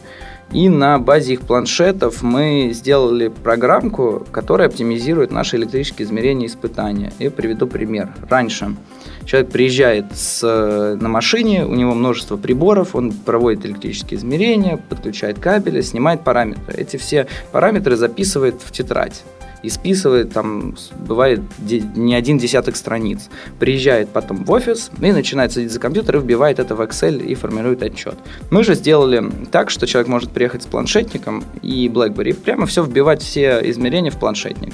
И 0.52 0.70
на 0.70 1.00
базе 1.00 1.34
их 1.34 1.42
планшетов 1.42 2.22
мы 2.22 2.70
сделали 2.74 3.30
программку, 3.30 4.26
которая 4.32 4.68
оптимизирует 4.68 5.32
наши 5.32 5.58
электрические 5.58 6.06
измерения 6.06 6.46
и 6.46 6.50
испытания. 6.50 7.12
И 7.18 7.30
приведу 7.30 7.66
пример. 7.66 8.14
Раньше 8.30 8.76
Человек 9.26 9.52
приезжает 9.52 10.06
с, 10.14 10.44
на 11.00 11.08
машине, 11.08 11.66
у 11.66 11.76
него 11.76 11.94
множество 11.94 12.36
приборов, 12.36 12.94
он 12.94 13.12
проводит 13.14 13.66
электрические 13.66 14.20
измерения, 14.20 14.78
подключает 14.78 15.40
кабели, 15.40 15.82
снимает 15.82 16.24
параметры. 16.24 16.76
Эти 16.76 16.98
все 16.98 17.28
параметры 17.52 17.96
записывает 17.96 18.62
в 18.62 18.72
тетрадь 18.72 19.24
и 19.64 19.70
списывает, 19.70 20.34
там, 20.34 20.76
бывает 21.08 21.42
не 21.96 22.14
один 22.14 22.38
десяток 22.38 22.76
страниц. 22.76 23.30
Приезжает 23.60 24.10
потом 24.10 24.44
в 24.44 24.52
офис 24.52 24.92
и 25.02 25.12
начинает 25.12 25.52
садиться 25.52 25.76
за 25.76 25.80
компьютер 25.80 26.18
и 26.18 26.20
вбивает 26.20 26.60
это 26.60 26.76
в 26.76 26.82
Excel 26.82 27.24
и 27.24 27.34
формирует 27.34 27.82
отчет. 27.82 28.16
Мы 28.52 28.64
же 28.64 28.76
сделали 28.76 29.24
так, 29.52 29.70
что 29.70 29.88
человек 29.88 30.10
может 30.10 30.32
приехать 30.32 30.64
с 30.64 30.66
планшетником 30.66 31.44
и 31.62 31.88
BlackBerry, 31.88 32.34
прямо 32.34 32.66
все 32.66 32.84
вбивать, 32.84 33.22
все 33.24 33.60
измерения 33.70 34.12
в 34.12 34.20
планшетник 34.20 34.74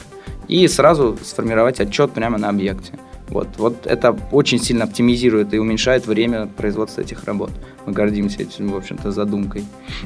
и 0.49 0.67
сразу 0.67 1.17
сформировать 1.23 1.79
отчет 1.79 2.11
прямо 2.11 2.37
на 2.37 2.49
объекте. 2.49 2.93
Вот, 3.29 3.47
вот 3.57 3.85
это 3.85 4.15
очень 4.31 4.59
сильно 4.59 4.85
оптимизирует 4.85 5.53
и 5.53 5.59
уменьшает 5.59 6.07
время 6.07 6.47
производства 6.47 7.01
этих 7.01 7.23
работ. 7.25 7.51
Мы 7.85 7.93
гордимся 7.93 8.41
этим, 8.41 8.69
в 8.69 8.75
общем-то, 8.75 9.11
задумкой. 9.11 9.63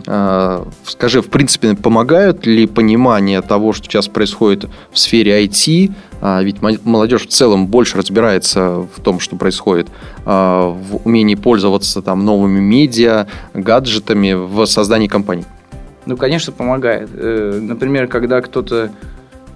А, 0.08 0.68
скажи, 0.86 1.22
в 1.22 1.30
принципе, 1.30 1.76
помогают 1.76 2.46
ли 2.46 2.68
понимание 2.68 3.42
того, 3.42 3.72
что 3.72 3.86
сейчас 3.86 4.10
происходит 4.10 4.70
в 4.92 5.00
сфере 5.00 5.46
IT, 5.46 5.92
а, 6.22 6.44
ведь 6.44 6.62
молодежь 6.62 7.24
в 7.24 7.30
целом 7.30 7.68
больше 7.68 7.98
разбирается 7.98 8.88
в 8.94 9.02
том, 9.02 9.20
что 9.20 9.38
происходит, 9.38 9.88
а, 10.26 10.70
в 10.70 11.06
умении 11.06 11.36
пользоваться 11.36 12.02
там 12.02 12.26
новыми 12.26 12.60
медиа, 12.60 13.28
гаджетами 13.54 14.34
в 14.34 14.66
создании 14.66 15.08
компаний? 15.08 15.46
Ну, 16.06 16.18
конечно, 16.18 16.52
помогает. 16.52 17.10
Э, 17.14 17.60
например, 17.62 18.08
когда 18.08 18.42
кто-то 18.42 18.92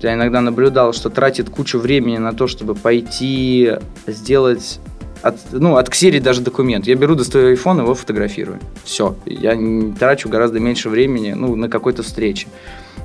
я 0.01 0.13
иногда 0.13 0.41
наблюдал, 0.41 0.93
что 0.93 1.09
тратит 1.09 1.49
кучу 1.49 1.79
времени 1.79 2.17
на 2.17 2.33
то, 2.33 2.47
чтобы 2.47 2.75
пойти 2.75 3.73
сделать 4.05 4.79
от, 5.21 5.37
ну, 5.51 5.77
отксерить 5.77 6.23
даже 6.23 6.41
документ. 6.41 6.87
Я 6.87 6.95
беру, 6.95 7.15
достаю 7.15 7.55
iPhone, 7.55 7.81
его 7.81 7.95
фотографирую. 7.95 8.59
Все. 8.83 9.15
Я 9.25 9.57
трачу 9.97 10.29
гораздо 10.29 10.59
меньше 10.59 10.89
времени 10.89 11.33
ну, 11.33 11.55
на 11.55 11.69
какой-то 11.69 12.03
встрече. 12.03 12.47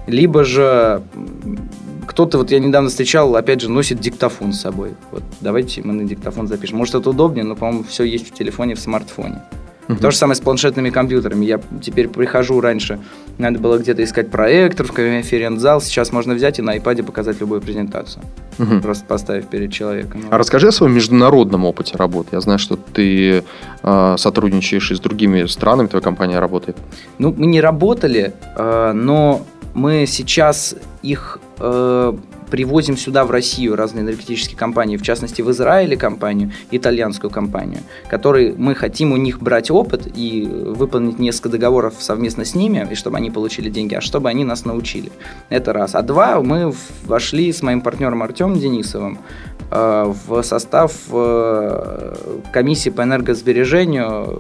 Либо 0.07 0.45
же 0.45 1.03
кто-то, 2.07 2.39
вот 2.39 2.51
я 2.51 2.59
недавно 2.59 2.91
встречал, 2.91 3.35
опять 3.37 3.61
же, 3.61 3.71
носит 3.71 4.01
диктофон 4.01 4.53
с 4.53 4.61
собой. 4.61 4.91
Вот 5.11 5.23
давайте 5.41 5.83
мы 5.83 5.93
на 5.93 6.05
диктофон 6.05 6.49
запишем. 6.49 6.79
Может, 6.79 6.97
это 6.97 7.11
удобнее, 7.11 7.45
но, 7.45 7.57
по-моему, 7.57 7.85
все 7.85 8.05
есть 8.05 8.29
в 8.29 8.35
телефоне, 8.35 8.75
в 8.75 8.81
смартфоне. 8.81 9.43
Угу. 9.89 9.99
То 9.99 10.11
же 10.11 10.17
самое 10.17 10.37
с 10.37 10.41
планшетными 10.41 10.91
компьютерами. 10.91 11.45
Я 11.45 11.61
теперь 11.83 12.09
прихожу 12.09 12.61
раньше, 12.61 13.01
надо 13.39 13.59
было 13.59 13.79
где-то 13.79 14.03
искать 14.05 14.31
проектор, 14.31 14.87
в 14.87 14.93
конференц-зал. 14.93 15.81
Сейчас 15.81 16.13
можно 16.13 16.35
взять 16.35 16.59
и 16.59 16.63
на 16.63 16.77
iPad 16.77 17.03
показать 17.03 17.41
любую 17.41 17.61
презентацию. 17.61 18.25
Угу. 18.59 18.81
Просто 18.81 19.05
поставив 19.07 19.47
перед 19.47 19.73
человеком. 19.73 20.23
А 20.31 20.39
расскажи 20.39 20.69
о 20.69 20.73
своем 20.73 20.95
международном 20.95 21.65
опыте 21.65 21.97
работы. 21.97 22.31
Я 22.33 22.41
знаю, 22.41 22.59
что 22.59 22.77
ты 22.77 23.45
э, 23.83 24.15
сотрудничаешь 24.19 24.91
и 24.91 24.95
с 24.95 25.01
другими 25.01 25.47
странами, 25.47 25.89
твоя 25.89 26.03
компания 26.03 26.39
работает. 26.39 26.77
Ну, 27.19 27.35
мы 27.37 27.47
не 27.47 27.61
работали, 27.61 28.35
э, 28.57 28.93
но 28.93 29.43
мы 29.75 30.05
сейчас 30.07 30.75
их 31.03 31.41
э, 31.59 32.13
привозим 32.53 32.99
сюда, 32.99 33.25
в 33.25 33.31
Россию, 33.31 33.77
разные 33.77 34.03
энергетические 34.03 34.59
компании, 34.59 34.99
в 34.99 35.03
частности, 35.03 35.41
в 35.41 35.51
Израиле 35.51 35.97
компанию, 35.97 36.53
итальянскую 36.71 37.31
компанию, 37.31 37.81
которые 38.11 38.53
мы 38.55 38.75
хотим 38.75 39.13
у 39.13 39.17
них 39.17 39.41
брать 39.41 39.71
опыт 39.71 40.07
и 40.15 40.43
выполнить 40.43 41.19
несколько 41.19 41.49
договоров 41.49 41.95
совместно 41.99 42.45
с 42.45 42.55
ними, 42.55 42.87
и 42.91 42.95
чтобы 42.95 43.17
они 43.17 43.31
получили 43.31 43.71
деньги, 43.71 43.95
а 43.95 44.03
чтобы 44.03 44.29
они 44.29 44.45
нас 44.45 44.67
научили. 44.67 45.11
Это 45.49 45.73
раз. 45.73 45.95
А 45.95 46.03
два, 46.03 46.43
мы 46.43 46.75
вошли 47.07 47.51
с 47.51 47.63
моим 47.63 47.81
партнером 47.81 48.23
Артемом 48.23 48.61
Денисовым 48.61 49.19
Э, 49.75 50.13
в 50.27 50.43
состав 50.43 50.93
э, 51.11 52.15
комиссии 52.53 52.91
по 52.91 53.03
энергосбережению 53.03 54.39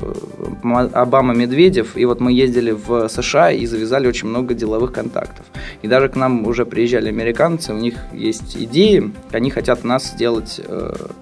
э, 0.62 0.88
Обама-Медведев. 0.92 1.96
И 1.96 2.04
вот 2.04 2.20
мы 2.20 2.32
ездили 2.32 2.72
в 2.72 3.08
США 3.08 3.50
и 3.50 3.64
завязали 3.64 4.06
очень 4.06 4.28
много 4.28 4.52
деловых 4.52 4.92
контактов. 4.92 5.46
И 5.80 5.88
даже 5.88 6.10
к 6.10 6.16
нам 6.16 6.46
уже 6.46 6.66
приезжали 6.66 7.08
американцы, 7.08 7.72
у 7.72 7.78
них 7.78 7.94
есть 8.12 8.56
идеи, 8.56 9.12
они 9.30 9.50
хотят 9.50 9.84
нас 9.84 10.10
сделать, 10.10 10.60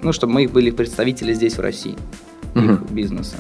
ну, 0.02 0.12
чтобы 0.12 0.34
мы 0.34 0.44
их 0.44 0.52
были 0.52 0.70
представители 0.70 1.32
здесь, 1.32 1.56
в 1.56 1.60
России, 1.60 1.96
угу. 2.54 2.64
их 2.64 2.82
бизнеса. 2.90 3.36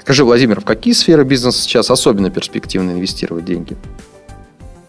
Скажи, 0.00 0.24
Владимир, 0.24 0.60
в 0.60 0.64
какие 0.64 0.94
сферы 0.94 1.24
бизнеса 1.24 1.62
сейчас 1.62 1.90
особенно 1.90 2.30
перспективно 2.30 2.92
инвестировать 2.92 3.44
деньги? 3.44 3.76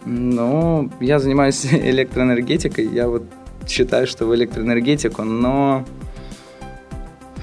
Ну, 0.05 0.91
я 0.99 1.19
занимаюсь 1.19 1.65
электроэнергетикой, 1.71 2.87
я 2.87 3.07
вот 3.07 3.23
считаю, 3.67 4.07
что 4.07 4.25
в 4.25 4.35
электроэнергетику, 4.35 5.23
но 5.23 5.85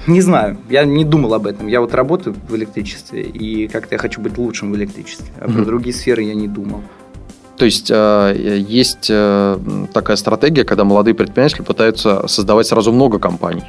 не 0.07 0.21
знаю, 0.21 0.57
я 0.69 0.85
не 0.85 1.03
думал 1.03 1.33
об 1.33 1.47
этом. 1.47 1.67
Я 1.67 1.81
вот 1.81 1.93
работаю 1.93 2.35
в 2.47 2.55
электричестве, 2.55 3.23
и 3.23 3.67
как-то 3.67 3.95
я 3.95 3.99
хочу 3.99 4.21
быть 4.21 4.37
лучшим 4.37 4.71
в 4.71 4.75
электричестве. 4.75 5.27
А 5.39 5.45
mm-hmm. 5.45 5.53
про 5.53 5.65
другие 5.65 5.93
сферы 5.95 6.23
я 6.23 6.35
не 6.35 6.47
думал. 6.47 6.83
То 7.57 7.65
есть 7.65 7.89
э, 7.89 8.63
есть 8.67 9.07
э, 9.09 9.57
такая 9.93 10.17
стратегия, 10.17 10.65
когда 10.65 10.83
молодые 10.83 11.15
предприниматели 11.15 11.61
пытаются 11.61 12.27
создавать 12.27 12.67
сразу 12.67 12.91
много 12.91 13.17
компаний. 13.17 13.63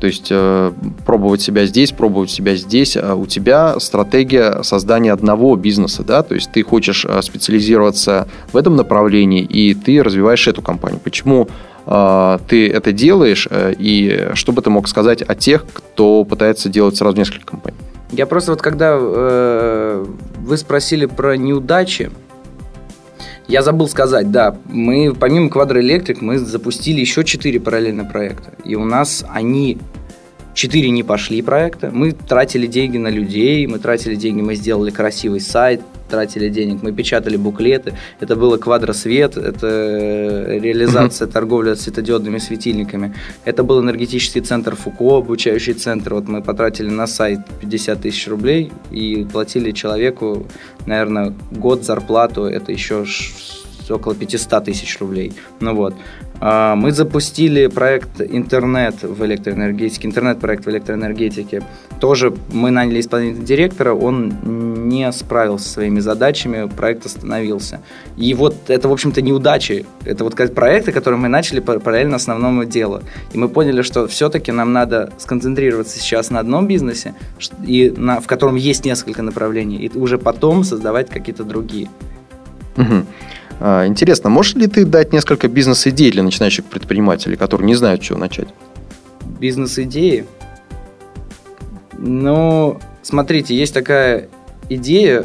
То 0.00 0.08
есть 0.08 0.28
э, 0.30 0.72
пробовать 1.06 1.40
себя 1.40 1.64
здесь, 1.66 1.92
пробовать 1.92 2.30
себя 2.30 2.56
здесь. 2.56 2.96
У 2.96 3.26
тебя 3.26 3.78
стратегия 3.78 4.62
создания 4.62 5.12
одного 5.12 5.54
бизнеса, 5.54 6.02
да? 6.02 6.22
То 6.22 6.34
есть 6.34 6.50
ты 6.50 6.62
хочешь 6.64 7.06
специализироваться 7.22 8.26
в 8.52 8.56
этом 8.56 8.74
направлении, 8.74 9.42
и 9.42 9.74
ты 9.74 10.02
развиваешь 10.02 10.46
эту 10.48 10.62
компанию. 10.62 11.00
Почему 11.02 11.48
ты 11.86 12.70
это 12.70 12.92
делаешь, 12.92 13.46
и 13.52 14.30
что 14.32 14.52
бы 14.52 14.62
ты 14.62 14.70
мог 14.70 14.88
сказать 14.88 15.20
о 15.20 15.34
тех, 15.34 15.66
кто 15.70 16.24
пытается 16.24 16.70
делать 16.70 16.96
сразу 16.96 17.18
несколько 17.18 17.44
компаний? 17.44 17.76
Я 18.10 18.26
просто 18.26 18.52
вот 18.52 18.62
когда 18.62 18.96
э, 18.98 20.04
вы 20.38 20.56
спросили 20.56 21.06
про 21.06 21.36
неудачи, 21.36 22.10
я 23.48 23.62
забыл 23.62 23.88
сказать, 23.88 24.30
да, 24.30 24.56
мы 24.66 25.14
помимо 25.14 25.48
Quadroelectric 25.48 26.18
мы 26.20 26.38
запустили 26.38 27.00
еще 27.00 27.24
четыре 27.24 27.60
параллельных 27.60 28.10
проекта. 28.10 28.52
И 28.64 28.74
у 28.74 28.84
нас 28.84 29.24
они 29.30 29.78
четыре 30.54 30.90
не 30.90 31.02
пошли 31.02 31.42
проекта. 31.42 31.90
Мы 31.92 32.12
тратили 32.12 32.66
деньги 32.66 32.96
на 32.96 33.08
людей, 33.08 33.66
мы 33.66 33.78
тратили 33.78 34.14
деньги, 34.14 34.40
мы 34.40 34.54
сделали 34.54 34.90
красивый 34.90 35.40
сайт, 35.40 35.80
тратили 36.08 36.48
денег, 36.48 36.82
мы 36.82 36.92
печатали 36.92 37.36
буклеты. 37.36 37.94
Это 38.20 38.36
было 38.36 38.56
квадросвет, 38.56 39.36
это 39.36 40.46
реализация 40.48 41.26
торговли 41.26 41.74
светодиодными 41.74 42.38
светильниками. 42.38 43.14
Это 43.44 43.64
был 43.64 43.80
энергетический 43.80 44.40
центр 44.40 44.76
Фуко, 44.76 45.18
обучающий 45.18 45.74
центр. 45.74 46.14
Вот 46.14 46.28
мы 46.28 46.42
потратили 46.42 46.88
на 46.88 47.06
сайт 47.06 47.40
50 47.60 48.00
тысяч 48.00 48.28
рублей 48.28 48.72
и 48.90 49.26
платили 49.30 49.72
человеку, 49.72 50.46
наверное, 50.86 51.34
год 51.50 51.82
зарплату. 51.84 52.44
Это 52.44 52.72
еще 52.72 53.04
около 53.90 54.14
500 54.14 54.64
тысяч 54.64 54.98
рублей. 55.00 55.32
Ну 55.60 55.74
вот. 55.74 55.94
А, 56.40 56.74
мы 56.74 56.92
запустили 56.92 57.68
проект 57.68 58.20
интернет 58.20 59.02
в 59.02 59.24
электроэнергетике, 59.24 60.08
интернет-проект 60.08 60.66
в 60.66 60.70
электроэнергетике. 60.70 61.62
Тоже 62.00 62.34
мы 62.52 62.70
наняли 62.70 63.00
исполнительного 63.00 63.46
директора, 63.46 63.94
он 63.94 64.88
не 64.88 65.10
справился 65.12 65.66
со 65.66 65.72
своими 65.74 66.00
задачами, 66.00 66.68
проект 66.68 67.06
остановился. 67.06 67.80
И 68.16 68.34
вот 68.34 68.56
это, 68.68 68.88
в 68.88 68.92
общем-то, 68.92 69.22
неудачи. 69.22 69.86
Это 70.04 70.24
вот 70.24 70.34
проекты, 70.54 70.92
которые 70.92 71.20
мы 71.20 71.28
начали 71.28 71.60
параллельно 71.60 72.16
основному 72.16 72.64
делу. 72.64 73.00
И 73.32 73.38
мы 73.38 73.48
поняли, 73.48 73.82
что 73.82 74.06
все-таки 74.06 74.52
нам 74.52 74.72
надо 74.72 75.12
сконцентрироваться 75.18 75.98
сейчас 75.98 76.30
на 76.30 76.40
одном 76.40 76.66
бизнесе, 76.66 77.14
и 77.66 77.92
на, 77.96 78.20
в 78.20 78.26
котором 78.26 78.56
есть 78.56 78.84
несколько 78.84 79.22
направлений, 79.22 79.76
и 79.76 79.98
уже 79.98 80.18
потом 80.18 80.64
создавать 80.64 81.08
какие-то 81.08 81.44
другие. 81.44 81.88
Угу. 82.76 83.06
А, 83.60 83.86
интересно, 83.86 84.30
можешь 84.30 84.54
ли 84.54 84.66
ты 84.66 84.84
дать 84.84 85.12
несколько 85.12 85.48
бизнес-идей 85.48 86.10
для 86.10 86.22
начинающих 86.22 86.64
предпринимателей, 86.64 87.36
которые 87.36 87.66
не 87.66 87.74
знают, 87.74 88.02
с 88.02 88.06
чего 88.06 88.18
начать? 88.18 88.48
Бизнес-идеи? 89.40 90.26
Ну, 91.98 92.78
смотрите, 93.02 93.56
есть 93.56 93.72
такая 93.72 94.28
идея, 94.68 95.24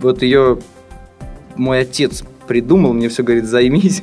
вот 0.00 0.22
ее 0.22 0.58
мой 1.56 1.80
отец 1.80 2.24
придумал, 2.46 2.92
мне 2.92 3.08
все 3.08 3.22
говорит, 3.22 3.46
займись, 3.46 4.02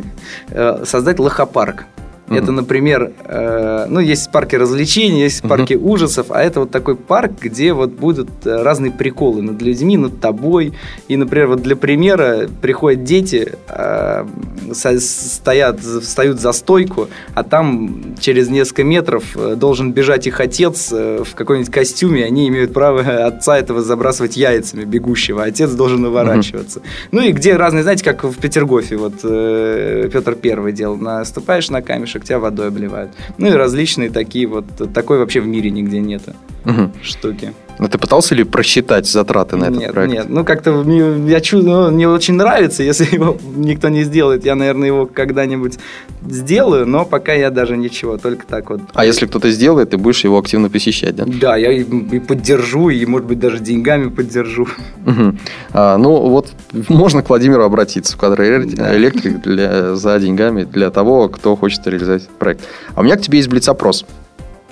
э, 0.50 0.84
создать 0.86 1.20
лохопарк. 1.20 1.86
Mm-hmm. 2.30 2.38
Это, 2.38 2.52
например, 2.52 3.12
э, 3.26 3.86
ну, 3.90 4.00
есть 4.00 4.32
парки 4.32 4.56
развлечений, 4.56 5.22
есть 5.22 5.42
парки 5.42 5.74
mm-hmm. 5.74 5.90
ужасов, 5.90 6.28
а 6.30 6.42
это 6.42 6.62
вот 6.62 6.72
такой 6.72 6.96
парк, 6.96 7.32
где 7.42 7.74
вот 7.74 7.92
будут 7.92 8.30
э, 8.46 8.62
разные 8.62 8.92
приколы 8.92 9.42
над 9.42 9.62
людьми, 9.62 9.98
над 9.98 10.20
тобой. 10.20 10.74
И, 11.08 11.18
например, 11.18 11.48
вот 11.48 11.62
для 11.62 11.76
примера 11.76 12.48
приходят 12.62 13.04
дети, 13.04 13.54
э, 13.68 14.26
стоят, 14.74 15.80
встают 15.80 16.40
за 16.40 16.52
стойку, 16.52 17.08
а 17.34 17.44
там 17.44 18.16
через 18.20 18.50
несколько 18.50 18.84
метров 18.84 19.24
э, 19.36 19.56
должен 19.56 19.92
бежать 19.92 20.28
их 20.28 20.40
отец 20.40 20.90
э, 20.92 21.24
в 21.24 21.36
каком-нибудь 21.36 21.72
костюме, 21.72 22.26
они 22.26 22.48
имеют 22.48 22.74
право 22.74 23.02
отца 23.26 23.58
этого 23.58 23.82
забрасывать 23.82 24.38
яйцами 24.38 24.84
бегущего, 24.84 25.44
а 25.44 25.48
отец 25.48 25.72
должен 25.72 26.06
уворачиваться. 26.06 26.80
Mm-hmm. 26.80 27.08
Ну 27.12 27.22
и 27.22 27.32
где 27.32 27.56
разные, 27.56 27.84
знаете, 27.84 28.04
как 28.04 28.24
в 28.24 28.38
Петергофе, 28.40 28.98
вот 28.98 29.14
э, 29.24 30.10
Петр 30.12 30.36
Первый 30.36 30.74
делал, 30.74 30.98
наступаешь 30.98 31.70
на 31.70 31.82
камешек, 31.82 32.19
девушек 32.20 32.26
тебя 32.26 32.40
водой 32.40 32.68
обливают. 32.68 33.12
Ну 33.38 33.48
и 33.48 33.52
различные 33.52 34.10
такие 34.10 34.48
вот, 34.48 34.66
такой 34.94 35.20
вообще 35.20 35.42
в 35.42 35.48
мире 35.48 35.72
нигде 35.72 36.00
нет 36.00 36.24
угу. 36.66 36.92
штуки. 37.02 37.54
Но 37.80 37.88
ты 37.88 37.98
пытался 37.98 38.36
ли 38.36 38.44
просчитать 38.44 39.08
затраты 39.08 39.56
на 39.56 39.66
этот 39.66 39.80
нет, 39.80 39.92
проект? 39.94 40.14
Нет, 40.14 40.26
ну 40.28 40.44
как-то 40.44 40.74
мне, 40.84 41.32
я 41.32 41.40
чувствую, 41.40 41.86
ну, 41.86 41.92
мне 41.92 42.10
очень 42.10 42.34
нравится, 42.34 42.84
если 42.84 43.06
его 43.06 43.38
никто 43.56 43.88
не 43.88 44.04
сделает, 44.04 44.44
я, 44.44 44.56
наверное, 44.56 44.88
его 44.88 45.06
когда-нибудь 45.06 45.80
сделаю, 46.28 46.86
но 46.86 47.06
пока 47.06 47.34
я 47.34 47.50
даже 47.52 47.78
ничего, 47.78 48.18
только 48.18 48.46
так 48.46 48.70
вот. 48.70 48.82
А 48.94 49.06
если 49.06 49.28
кто-то 49.28 49.50
сделает, 49.50 49.92
ты 49.92 49.98
будешь 49.98 50.26
его 50.26 50.38
активно 50.38 50.70
посещать, 50.70 51.16
да? 51.16 51.24
Да, 51.26 51.56
я 51.56 51.72
и, 51.72 51.84
и 51.84 52.20
поддержу, 52.20 52.90
и, 52.90 53.06
может 53.06 53.28
быть, 53.28 53.40
даже 53.40 53.60
деньгами 53.60 54.10
поддержу. 54.10 54.68
Угу. 55.06 55.36
А, 55.72 55.98
ну, 55.98 56.28
вот 56.28 56.52
можно 56.90 57.24
к 57.24 57.30
Владимиру 57.30 57.64
обратиться 57.64 58.18
в 58.18 58.20
кадр 58.20 58.42
электрик 58.42 59.42
для, 59.42 59.96
за 59.96 60.20
деньгами 60.20 60.66
для 60.66 60.90
того, 60.90 61.30
кто 61.30 61.56
хочет 61.56 61.88
реализовать 61.88 62.28
проект. 62.28 62.62
А 62.94 63.00
у 63.00 63.04
меня 63.04 63.16
к 63.16 63.22
тебе 63.22 63.38
есть 63.38 63.50
блиц-опрос. 63.50 64.06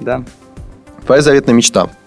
Да. 0.01 0.25
Твоя 1.07 1.21
заветная 1.21 1.55
мечта– 1.55 1.89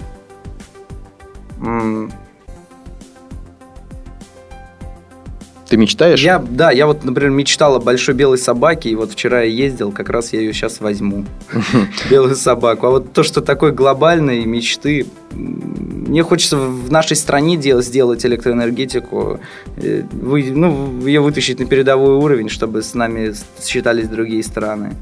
ты 5.70 5.76
мечтаешь? 5.76 6.20
Я, 6.20 6.40
да, 6.40 6.72
я 6.72 6.88
вот, 6.88 7.04
например, 7.04 7.30
мечтал 7.30 7.76
о 7.76 7.78
большой 7.78 8.16
белой 8.16 8.38
собаке, 8.38 8.90
и 8.90 8.96
вот 8.96 9.12
вчера 9.12 9.42
я 9.42 9.66
ездил, 9.66 9.92
как 9.92 10.10
раз 10.10 10.32
я 10.32 10.40
ее 10.40 10.52
сейчас 10.52 10.80
возьму. 10.80 11.24
Белую 12.10 12.34
собаку. 12.34 12.88
А 12.88 12.90
вот 12.90 13.12
то, 13.12 13.22
что 13.22 13.40
такой 13.40 13.70
глобальной 13.70 14.44
мечты, 14.46 15.06
мне 15.30 16.24
хочется 16.24 16.56
в 16.56 16.90
нашей 16.90 17.16
стране 17.16 17.56
сделать 17.82 18.26
электроэнергетику, 18.26 19.38
э, 19.76 20.02
ну, 20.10 21.06
ее 21.06 21.20
вытащить 21.20 21.60
на 21.60 21.66
передовой 21.66 22.14
уровень, 22.16 22.48
чтобы 22.48 22.82
с 22.82 22.94
нами 22.94 23.32
считались 23.64 24.08
другие 24.08 24.42
страны. 24.42 24.96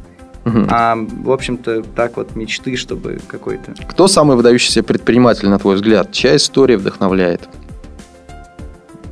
Угу. 0.48 0.66
А, 0.70 0.96
в 0.96 1.30
общем-то, 1.30 1.82
так 1.82 2.16
вот 2.16 2.36
мечты, 2.36 2.76
чтобы 2.76 3.20
какой-то... 3.26 3.74
Кто 3.88 4.08
самый 4.08 4.36
выдающийся 4.36 4.82
предприниматель, 4.82 5.48
на 5.48 5.58
твой 5.58 5.76
взгляд? 5.76 6.12
Чья 6.12 6.36
история 6.36 6.76
вдохновляет? 6.76 7.48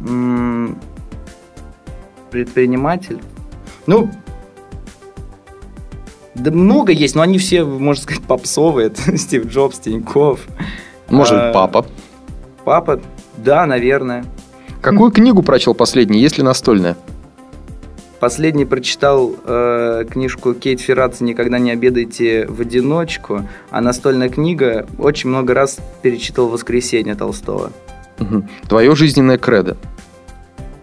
М-м- 0.00 0.78
предприниматель? 2.30 3.20
Ну, 3.86 4.10
да 6.34 6.50
много 6.50 6.92
есть, 6.92 7.14
но 7.14 7.22
они 7.22 7.38
все, 7.38 7.64
можно 7.64 8.02
сказать, 8.02 8.22
попсовые. 8.22 8.86
Это 8.88 9.16
Стив 9.16 9.46
Джобс, 9.46 9.78
Тиньков. 9.78 10.40
Может, 11.08 11.34
а, 11.34 11.52
папа? 11.52 11.86
Папа, 12.64 13.00
да, 13.36 13.66
наверное. 13.66 14.24
Какую 14.80 15.10
книгу 15.10 15.42
прочел 15.42 15.74
последний, 15.74 16.20
есть 16.20 16.38
ли 16.38 16.44
настольная? 16.44 16.96
Последний 18.20 18.64
прочитал 18.64 19.36
э, 19.44 20.04
книжку 20.10 20.54
Кейт 20.54 20.80
Ферраца 20.80 21.22
«Никогда 21.22 21.58
не 21.58 21.70
обедайте 21.70 22.46
в 22.46 22.60
одиночку», 22.62 23.46
а 23.70 23.80
настольная 23.80 24.30
книга 24.30 24.86
очень 24.98 25.28
много 25.28 25.52
раз 25.52 25.78
перечитывал 26.02 26.48
«Воскресенье» 26.48 27.14
Толстого. 27.14 27.72
Угу. 28.18 28.48
Твое 28.68 28.96
жизненное 28.96 29.36
кредо? 29.36 29.76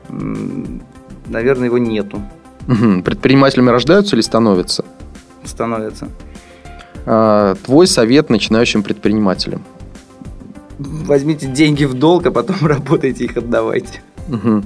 Наверное, 0.09 1.65
его 1.65 1.79
нету. 1.79 2.21
Угу. 2.67 3.01
Предпринимателями 3.01 3.69
рождаются 3.69 4.15
или 4.15 4.21
становятся? 4.21 4.85
Становятся. 5.43 6.09
А, 7.05 7.55
твой 7.65 7.87
совет 7.87 8.29
начинающим 8.29 8.83
предпринимателям? 8.83 9.63
Возьмите 10.77 11.47
деньги 11.47 11.85
в 11.85 11.93
долг, 11.93 12.27
а 12.27 12.31
потом 12.31 12.57
работайте 12.61 13.25
их 13.25 13.37
отдавайте. 13.37 14.01
Угу. 14.29 14.63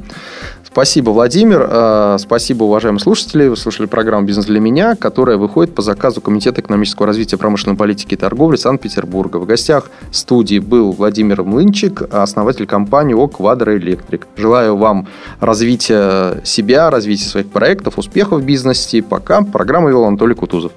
Спасибо, 0.71 1.10
Владимир. 1.12 1.65
А, 1.69 2.17
спасибо, 2.19 2.65
уважаемые 2.65 2.99
слушатели. 2.99 3.47
Вы 3.47 3.56
слушали 3.56 3.88
программу 3.88 4.27
«Бизнес 4.27 4.45
для 4.45 4.60
меня», 4.60 4.95
которая 4.95 5.38
выходит 5.38 5.73
по 5.73 5.82
заказу 5.82 6.21
Комитета 6.21 6.62
экономического 6.62 7.08
развития 7.08 7.38
промышленной 7.38 7.77
политики 7.77 8.13
и 8.13 8.17
торговли 8.17 8.58
Санкт-Петербурга. 8.58 9.38
В 9.38 9.45
гостях 9.45 9.89
студии 10.12 10.60
был 10.60 10.91
Владимир 10.91 11.43
Млынчик, 11.43 12.03
основатель 12.12 12.67
компании 12.67 13.13
ОК 13.13 13.38
«Квадро 13.38 13.75
Электрик». 13.77 14.27
Желаю 14.36 14.77
вам 14.77 15.08
развития 15.39 16.41
себя, 16.43 16.89
развития 16.91 17.25
своих 17.25 17.49
проектов, 17.49 17.97
успехов 17.97 18.41
в 18.41 18.45
бизнесе. 18.45 19.01
Пока. 19.01 19.41
Программу 19.41 19.89
вел 19.89 20.03
Анатолий 20.03 20.36
Кутузов. 20.36 20.73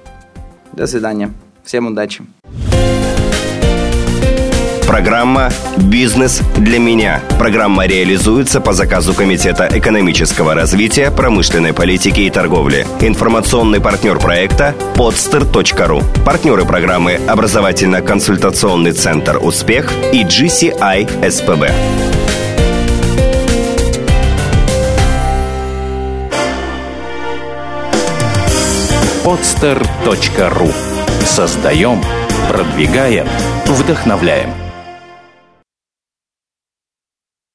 До 0.73 0.87
свидания. 0.87 1.31
Всем 1.63 1.87
удачи. 1.87 2.23
Программа 4.91 5.49
«Бизнес 5.77 6.41
для 6.57 6.77
меня». 6.77 7.21
Программа 7.39 7.85
реализуется 7.85 8.59
по 8.59 8.73
заказу 8.73 9.13
Комитета 9.13 9.69
экономического 9.71 10.53
развития, 10.53 11.11
промышленной 11.11 11.71
политики 11.71 12.19
и 12.19 12.29
торговли. 12.29 12.85
Информационный 12.99 13.79
партнер 13.79 14.19
проекта– 14.19 14.75
podster.ru. 14.95 16.03
Партнеры 16.25 16.65
программы– 16.65 17.21
образовательно-консультационный 17.29 18.91
центр 18.91 19.37
«Успех» 19.41 19.89
и 20.11 20.23
GCI 20.25 21.29
СПБ. 21.29 21.71
podster.ru 29.23 30.73
Создаем, 31.23 32.03
продвигаем, 32.49 33.27
вдохновляем– 33.67 34.49